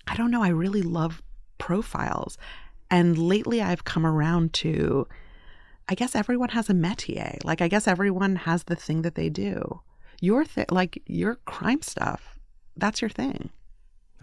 [0.08, 0.42] I don't know.
[0.42, 1.22] I really love
[1.60, 2.40] profiles.
[2.90, 5.08] And lately I've come around to,
[5.88, 7.44] I guess everyone has a métier.
[7.44, 9.82] Like, I guess everyone has the thing that they do.
[10.22, 12.40] Your thing, like your crime stuff,
[12.76, 13.50] that's your thing.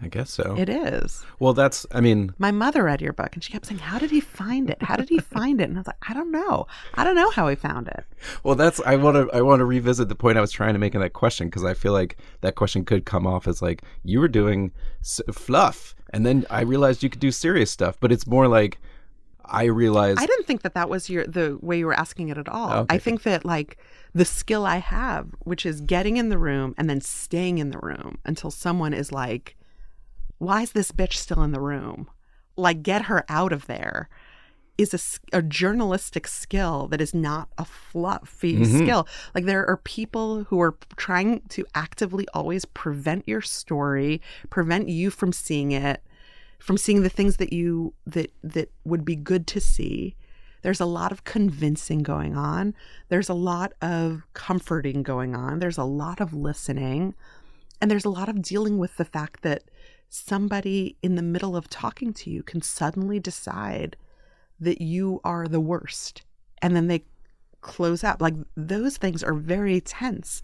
[0.01, 0.55] I guess so.
[0.57, 1.23] It is.
[1.39, 4.11] Well, that's, I mean, My mother read your book and she kept saying, How did
[4.11, 4.81] he find it?
[4.81, 5.69] How did he find it?
[5.69, 6.67] And I was like, I don't know.
[6.95, 8.03] I don't know how he found it.
[8.43, 10.79] well, that's, I want to, I want to revisit the point I was trying to
[10.79, 13.83] make in that question because I feel like that question could come off as like,
[14.03, 15.95] you were doing s- fluff.
[16.09, 18.79] And then I realized you could do serious stuff, but it's more like,
[19.45, 20.19] I realized.
[20.19, 22.71] I didn't think that that was your the way you were asking it at all.
[22.71, 22.95] Oh, okay.
[22.95, 23.77] I think that like
[24.13, 27.79] the skill I have, which is getting in the room and then staying in the
[27.79, 29.55] room until someone is like,
[30.37, 32.09] "Why is this bitch still in the room?"
[32.55, 34.09] Like, get her out of there," there
[34.77, 38.77] is a journalistic skill that is not a fluffy mm-hmm.
[38.79, 39.07] skill.
[39.35, 45.09] Like there are people who are trying to actively always prevent your story, prevent you
[45.09, 46.03] from seeing it,
[46.63, 50.15] from seeing the things that you that that would be good to see.
[50.61, 52.73] There's a lot of convincing going on.
[53.09, 55.59] There's a lot of comforting going on.
[55.59, 57.15] There's a lot of listening.
[57.81, 59.63] And there's a lot of dealing with the fact that
[60.07, 63.97] somebody in the middle of talking to you can suddenly decide
[64.57, 66.21] that you are the worst.
[66.61, 67.03] And then they
[67.59, 68.21] close up.
[68.21, 70.41] Like those things are very tense.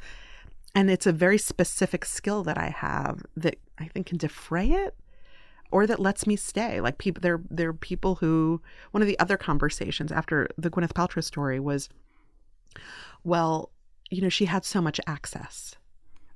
[0.76, 4.96] And it's a very specific skill that i have that i think can defray it
[5.72, 6.82] or that lets me stay.
[6.82, 8.62] Like people, there, there are people who.
[8.92, 11.90] One of the other conversations after the Gwyneth Paltrow story was,
[13.24, 13.70] well,
[14.10, 15.76] you know, she had so much access.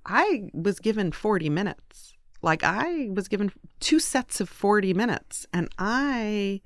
[0.06, 2.14] I was given forty minutes.
[2.42, 6.62] Like I was given two sets of forty minutes, and I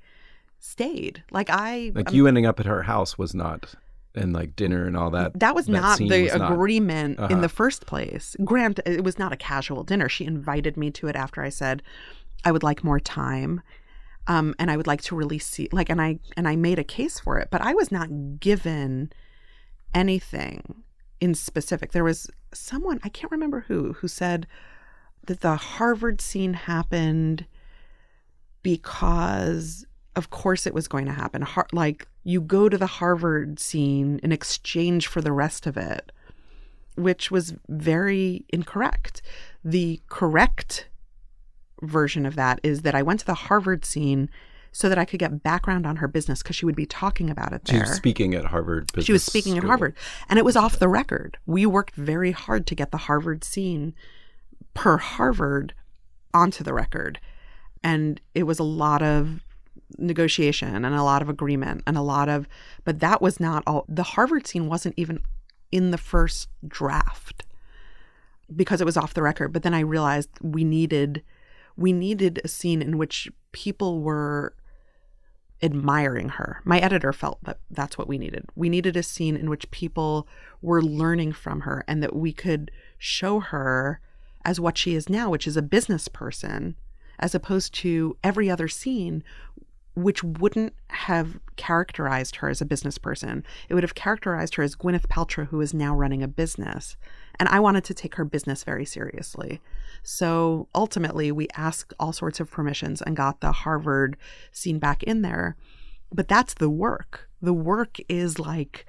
[0.58, 1.22] stayed.
[1.30, 3.74] Like I, like um, you ending up at her house was not,
[4.14, 5.38] and like dinner and all that.
[5.38, 7.40] that was that not the was agreement in Uh-huh.
[7.40, 8.34] the first place.
[8.44, 10.08] Grant, it was not a casual dinner.
[10.08, 11.82] She invited me to it after I said
[12.44, 13.62] I would like more time.
[14.26, 16.84] Um, and I would like to really see like and I and I made a
[16.84, 19.10] case for it, but I was not given
[19.94, 20.82] anything
[21.20, 21.92] in specific.
[21.92, 24.46] There was someone, I can't remember who, who said
[25.26, 27.46] that the Harvard scene happened
[28.62, 29.86] because
[30.16, 31.42] of course it was going to happen.
[31.42, 36.12] Har- like you go to the Harvard scene in exchange for the rest of it,
[36.96, 39.22] which was very incorrect.
[39.64, 40.88] The correct
[41.82, 44.30] version of that is that I went to the Harvard scene
[44.72, 47.52] so that I could get background on her business because she would be talking about
[47.52, 47.82] it She there.
[47.82, 48.90] was speaking at Harvard.
[48.94, 49.94] She was Business speaking at Harvard,
[50.28, 51.38] and it was off the record.
[51.46, 53.94] We worked very hard to get the Harvard scene
[54.74, 55.74] per Harvard
[56.34, 57.18] onto the record,
[57.82, 59.40] and it was a lot of
[59.96, 62.46] negotiation and a lot of agreement and a lot of.
[62.84, 63.84] But that was not all.
[63.88, 65.20] The Harvard scene wasn't even
[65.72, 67.44] in the first draft
[68.54, 69.52] because it was off the record.
[69.52, 71.22] But then I realized we needed
[71.78, 74.52] we needed a scene in which people were
[75.62, 76.60] admiring her.
[76.64, 78.46] My editor felt that that's what we needed.
[78.56, 80.26] We needed a scene in which people
[80.60, 84.00] were learning from her and that we could show her
[84.44, 86.76] as what she is now, which is a business person,
[87.18, 89.22] as opposed to every other scene
[89.94, 93.44] which wouldn't have characterized her as a business person.
[93.68, 96.96] It would have characterized her as Gwyneth Paltrow, who is now running a business.
[97.38, 99.60] And I wanted to take her business very seriously.
[100.02, 104.16] So ultimately, we asked all sorts of permissions and got the Harvard
[104.52, 105.56] scene back in there.
[106.12, 107.28] But that's the work.
[107.40, 108.86] The work is like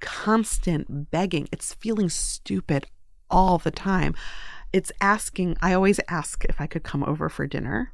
[0.00, 2.86] constant begging, it's feeling stupid
[3.30, 4.14] all the time.
[4.72, 7.92] It's asking, I always ask if I could come over for dinner.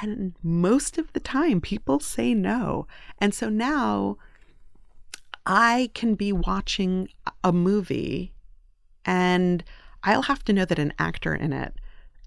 [0.00, 2.86] And most of the time, people say no.
[3.18, 4.16] And so now
[5.46, 7.08] I can be watching
[7.42, 8.32] a movie
[9.04, 9.64] and
[10.02, 11.74] I'll have to know that an actor in it,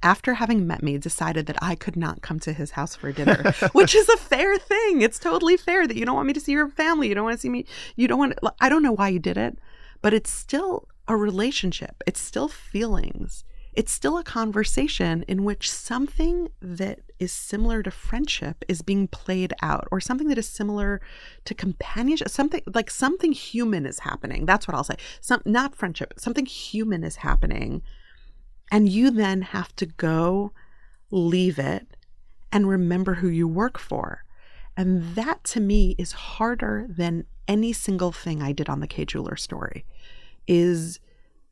[0.02, 3.54] after having met me, decided that I could not come to his house for dinner,
[3.72, 5.02] which is a fair thing.
[5.02, 7.08] It's totally fair that you don't want me to see your family.
[7.08, 7.66] You don't want to see me.
[7.96, 9.58] You don't want, I don't know why you did it,
[10.02, 12.04] but it's still a relationship.
[12.06, 13.44] It's still feelings.
[13.76, 19.54] It's still a conversation in which something that is similar to friendship is being played
[19.62, 21.02] out or something that is similar
[21.46, 24.46] to companionship something like something human is happening.
[24.46, 24.98] That's what i'll say.
[25.22, 27.82] Some not friendship something human is happening.
[28.72, 30.52] And you then have to go
[31.12, 31.98] leave it
[32.52, 34.24] and remember who you work for.
[34.76, 39.06] And that to me is harder than any single thing i did on the Kay
[39.06, 39.86] jeweler story
[40.48, 41.00] is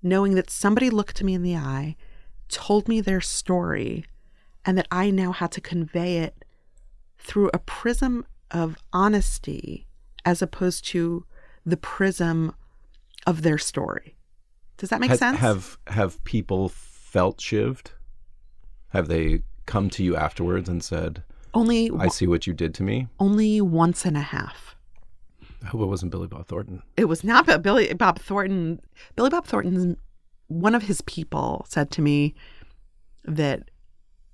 [0.01, 1.95] knowing that somebody looked me in the eye
[2.51, 4.05] told me their story
[4.65, 6.45] and that I now had to convey it
[7.17, 9.87] through a prism of honesty
[10.25, 11.25] as opposed to
[11.65, 12.53] the prism
[13.25, 14.15] of their story.
[14.77, 15.39] Does that make Has- sense?
[15.39, 17.87] Have have people felt shivved?
[18.89, 21.23] Have they come to you afterwards and said,
[21.53, 23.07] only "I see what you did to me"?
[23.19, 24.75] only once and a half.
[25.63, 26.81] I hope it wasn't Billy Bob Thornton.
[26.97, 28.81] It was not Bi- Billy Bob Thornton.
[29.15, 29.95] Billy Bob Thornton's
[30.51, 32.35] one of his people said to me
[33.23, 33.69] that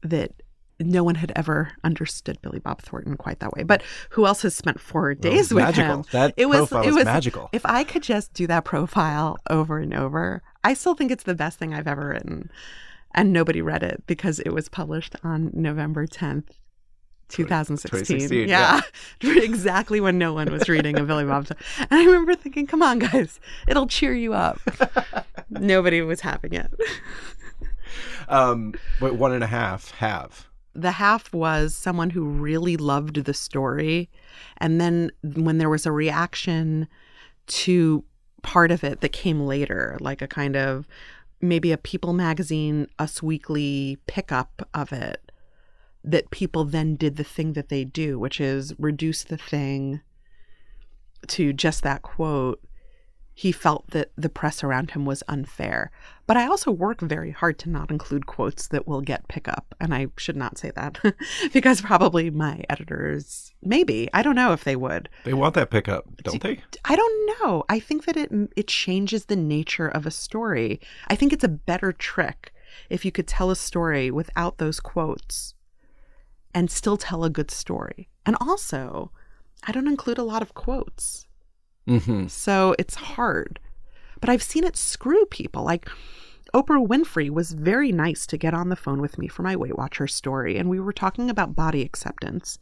[0.01, 0.31] that
[0.79, 3.63] no one had ever understood Billy Bob Thornton quite that way.
[3.63, 5.95] But who else has spent four days with magical.
[5.95, 6.05] him?
[6.11, 7.49] That it was profile it was magical.
[7.51, 11.35] If I could just do that profile over and over, I still think it's the
[11.35, 12.51] best thing I've ever written.
[13.15, 16.51] And nobody read it because it was published on November tenth.
[17.29, 18.17] 2016.
[18.19, 18.81] 2016, yeah.
[19.43, 21.47] exactly when no one was reading a Billy Bob.
[21.79, 24.59] And I remember thinking, come on, guys, it'll cheer you up.
[25.49, 26.71] Nobody was having it.
[28.27, 30.47] Um, but one and a half have.
[30.73, 34.09] the half was someone who really loved the story
[34.57, 36.87] and then when there was a reaction
[37.47, 38.03] to
[38.43, 40.87] part of it that came later like a kind of
[41.41, 45.26] maybe a people magazine us weekly pickup of it
[46.03, 50.01] that people then did the thing that they do which is reduce the thing
[51.27, 52.61] to just that quote
[53.37, 55.91] he felt that the press around him was unfair.
[56.25, 59.75] But I also work very hard to not include quotes that will get pickup.
[59.79, 60.97] And I should not say that
[61.53, 65.07] because probably my editors, maybe, I don't know if they would.
[65.23, 66.63] They want that pickup, don't they?
[66.83, 67.63] I don't know.
[67.69, 70.81] I think that it it changes the nature of a story.
[71.07, 72.55] I think it's a better trick
[72.89, 75.53] if you could tell a story without those quotes
[76.53, 78.09] and still tell a good story.
[78.25, 79.11] And also,
[79.65, 81.27] I don't include a lot of quotes.
[81.87, 82.27] Mm-hmm.
[82.27, 83.59] So it's hard.
[84.19, 85.63] But I've seen it screw people.
[85.63, 85.89] Like
[86.53, 89.77] Oprah Winfrey was very nice to get on the phone with me for my Weight
[89.77, 90.57] Watcher story.
[90.57, 92.57] And we were talking about body acceptance.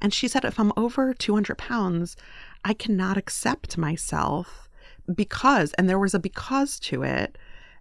[0.00, 2.16] And she said, if I'm over 200 pounds,
[2.64, 4.68] I cannot accept myself
[5.14, 7.36] because, and there was a because to it.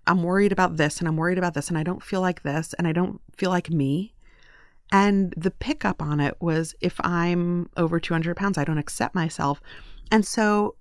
[0.07, 2.73] I'm worried about this and I'm worried about this and I don't feel like this
[2.73, 4.13] and I don't feel like me.
[4.91, 9.61] And the pickup on it was if I'm over 200 pounds, I don't accept myself.
[10.11, 10.75] And so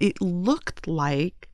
[0.00, 1.48] it looked like,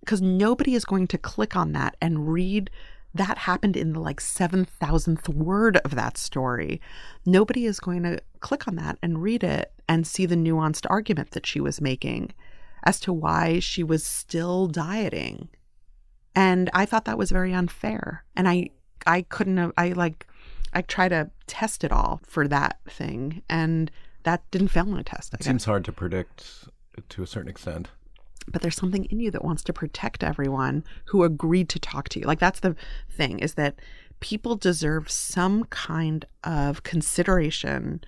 [0.00, 2.70] because nobody is going to click on that and read
[3.14, 6.80] that happened in the like 7,000th word of that story.
[7.26, 11.32] Nobody is going to click on that and read it and see the nuanced argument
[11.32, 12.32] that she was making
[12.84, 15.48] as to why she was still dieting.
[16.34, 18.24] And I thought that was very unfair.
[18.34, 18.70] And I
[19.06, 20.26] I couldn't have I like
[20.74, 23.90] I try to test it all for that thing and
[24.24, 25.34] that didn't fail my test.
[25.34, 25.46] I It guess.
[25.46, 26.68] seems hard to predict
[27.08, 27.88] to a certain extent.
[28.48, 32.18] but there's something in you that wants to protect everyone who agreed to talk to
[32.20, 32.26] you.
[32.26, 32.74] Like that's the
[33.08, 33.76] thing is that
[34.20, 38.02] people deserve some kind of consideration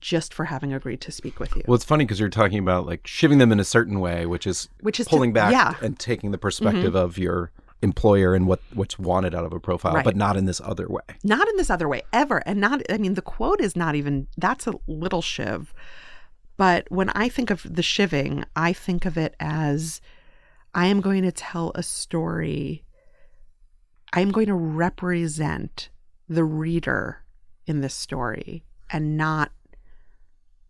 [0.00, 1.62] just for having agreed to speak with you.
[1.68, 4.46] Well, it's funny because you're talking about like shivving them in a certain way, which
[4.46, 5.74] is Which is to- pulling back yeah.
[5.74, 5.84] Mm-hmm.
[5.84, 7.50] and taking the perspective of your
[7.84, 10.04] employer and what what's wanted out of a profile, Right.
[10.04, 11.02] but not in this other way.
[11.22, 12.38] not in this other way ever.
[12.46, 15.72] And not i mean the quote is not even that's a little shiv.
[16.56, 20.00] But when i think of the shiving i think of it as
[20.74, 22.82] i am going to tell a story.
[24.16, 25.90] I am going to represent
[26.28, 27.24] the reader
[27.66, 29.50] in this story and not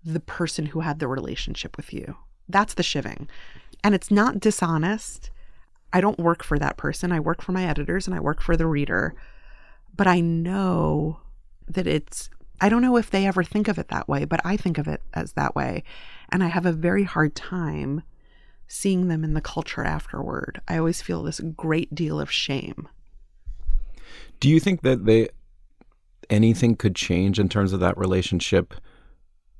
[0.05, 2.17] the person who had the relationship with you.
[2.49, 3.29] That's the shiving.
[3.83, 5.31] And it's not dishonest
[5.95, 8.57] i don't work for that person i work for my editors and i work for
[8.57, 9.15] the reader
[9.97, 11.21] but I know
[11.69, 12.31] that it's
[12.61, 14.87] I don't know if they ever think of it that way, but I think of
[14.87, 15.83] it as that way.
[16.31, 18.03] And I have a very hard time
[18.69, 20.61] seeing them in the culture afterward.
[20.69, 22.89] I always feel this great deal of shame.
[24.41, 25.29] Do you think that they
[26.31, 28.75] anything could change in terms of that relationship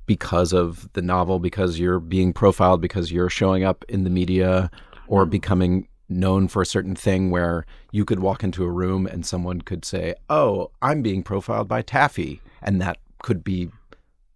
[0.05, 4.71] because of the novel, because you're being profiled, because you're showing up in the media
[5.07, 9.07] or um, becoming known for a certain thing where you could walk into a room
[9.07, 13.69] and someone could say, "Oh, I'm being profiled by Taffy," and that could be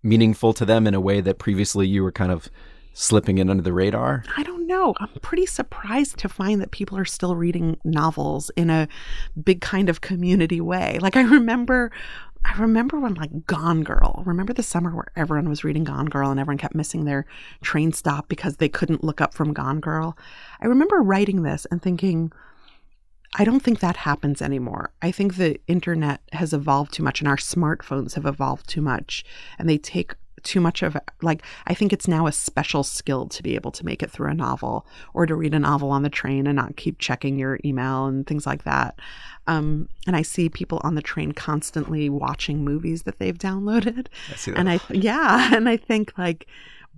[0.02, 2.50] meaningful to them in a way that previously you were kind of
[2.94, 4.24] slipping in under the radar?
[4.36, 4.94] I don't know.
[5.00, 8.88] I'm pretty surprised to find that people are still reading novels in a
[9.42, 11.00] big kind of community way.
[11.02, 11.92] Like I remember
[12.46, 16.32] I remember when like Gone Girl, remember the summer where everyone was reading Gone Girl
[16.32, 17.26] and everyone kept missing their
[17.62, 20.18] train stop because they couldn't look up from Gone Girl.
[20.62, 22.32] I remember writing this and thinking
[23.36, 24.92] I don't think that happens anymore.
[25.02, 29.24] I think the internet has evolved too much and our smartphones have evolved too much
[29.60, 33.44] and they take too much of like I think it's now a special skill to
[33.44, 36.10] be able to make it through a novel or to read a novel on the
[36.10, 39.00] train and not keep checking your email and things like that.
[39.48, 44.08] Um, and I see people on the train constantly watching movies that they've downloaded.
[44.32, 44.60] I see that.
[44.60, 46.48] And I yeah, and I think like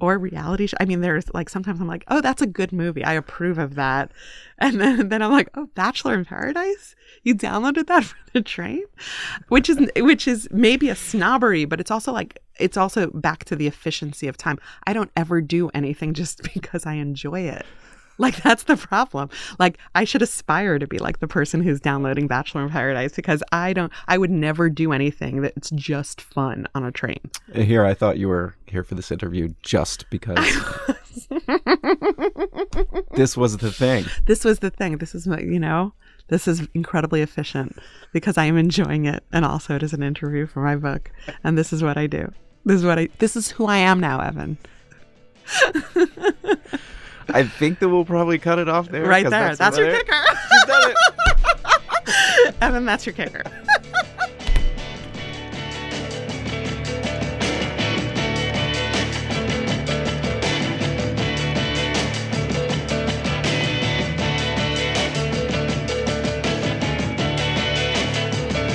[0.02, 0.78] or reality show.
[0.80, 3.06] I mean, there's like sometimes I'm like, oh, that's a good movie.
[3.06, 4.12] I approve of that.
[4.58, 6.96] And then, then I'm like, oh, Bachelor in Paradise.
[7.24, 8.84] You downloaded that for the train,
[9.48, 13.56] which is which is maybe a snobbery, but it's also like it's also back to
[13.56, 14.60] the efficiency of time.
[14.86, 17.66] I don't ever do anything just because I enjoy it.
[18.18, 19.30] Like that's the problem.
[19.58, 23.42] Like I should aspire to be like the person who's downloading Bachelor in Paradise because
[23.52, 27.20] I don't I would never do anything that's just fun on a train.
[27.54, 30.38] Uh, here, I thought you were here for this interview just because
[33.16, 34.06] this was the thing.
[34.26, 34.98] This was the thing.
[34.98, 35.94] This is my, you know,
[36.28, 37.78] this is incredibly efficient
[38.14, 41.12] because I am enjoying it and also it is an interview for my book
[41.44, 42.32] and this is what I do.
[42.66, 44.58] This is what I this is who I am now, Evan.
[47.34, 49.06] I think that we'll probably cut it off there.
[49.06, 49.56] Right there.
[49.56, 50.14] That's your kicker.
[50.52, 52.56] She's done it.
[52.62, 53.44] Evan, that's your kicker.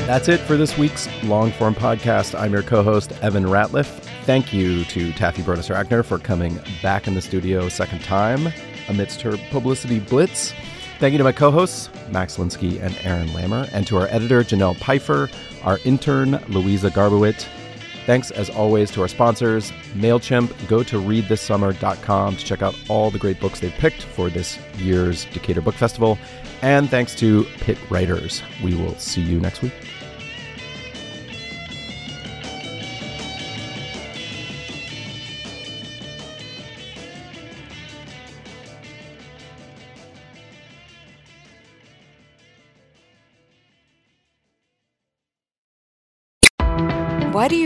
[0.07, 2.39] That's it for this week's long form podcast.
[2.39, 4.06] I'm your co host, Evan Ratliff.
[4.27, 8.53] Thank you to Taffy Brodesser Akner for coming back in the studio a second time
[8.89, 10.53] amidst her publicity blitz.
[10.99, 14.43] Thank you to my co hosts, Max Linsky and Aaron Lammer, and to our editor,
[14.43, 15.31] Janelle Pfeiffer,
[15.63, 17.47] our intern, Louisa Garbowit.
[18.05, 20.67] Thanks, as always, to our sponsors, MailChimp.
[20.67, 25.27] Go to readthissummer.com to check out all the great books they've picked for this year's
[25.27, 26.19] Decatur Book Festival.
[26.63, 28.43] And thanks to Pitt Writers.
[28.61, 29.86] We will see you next week.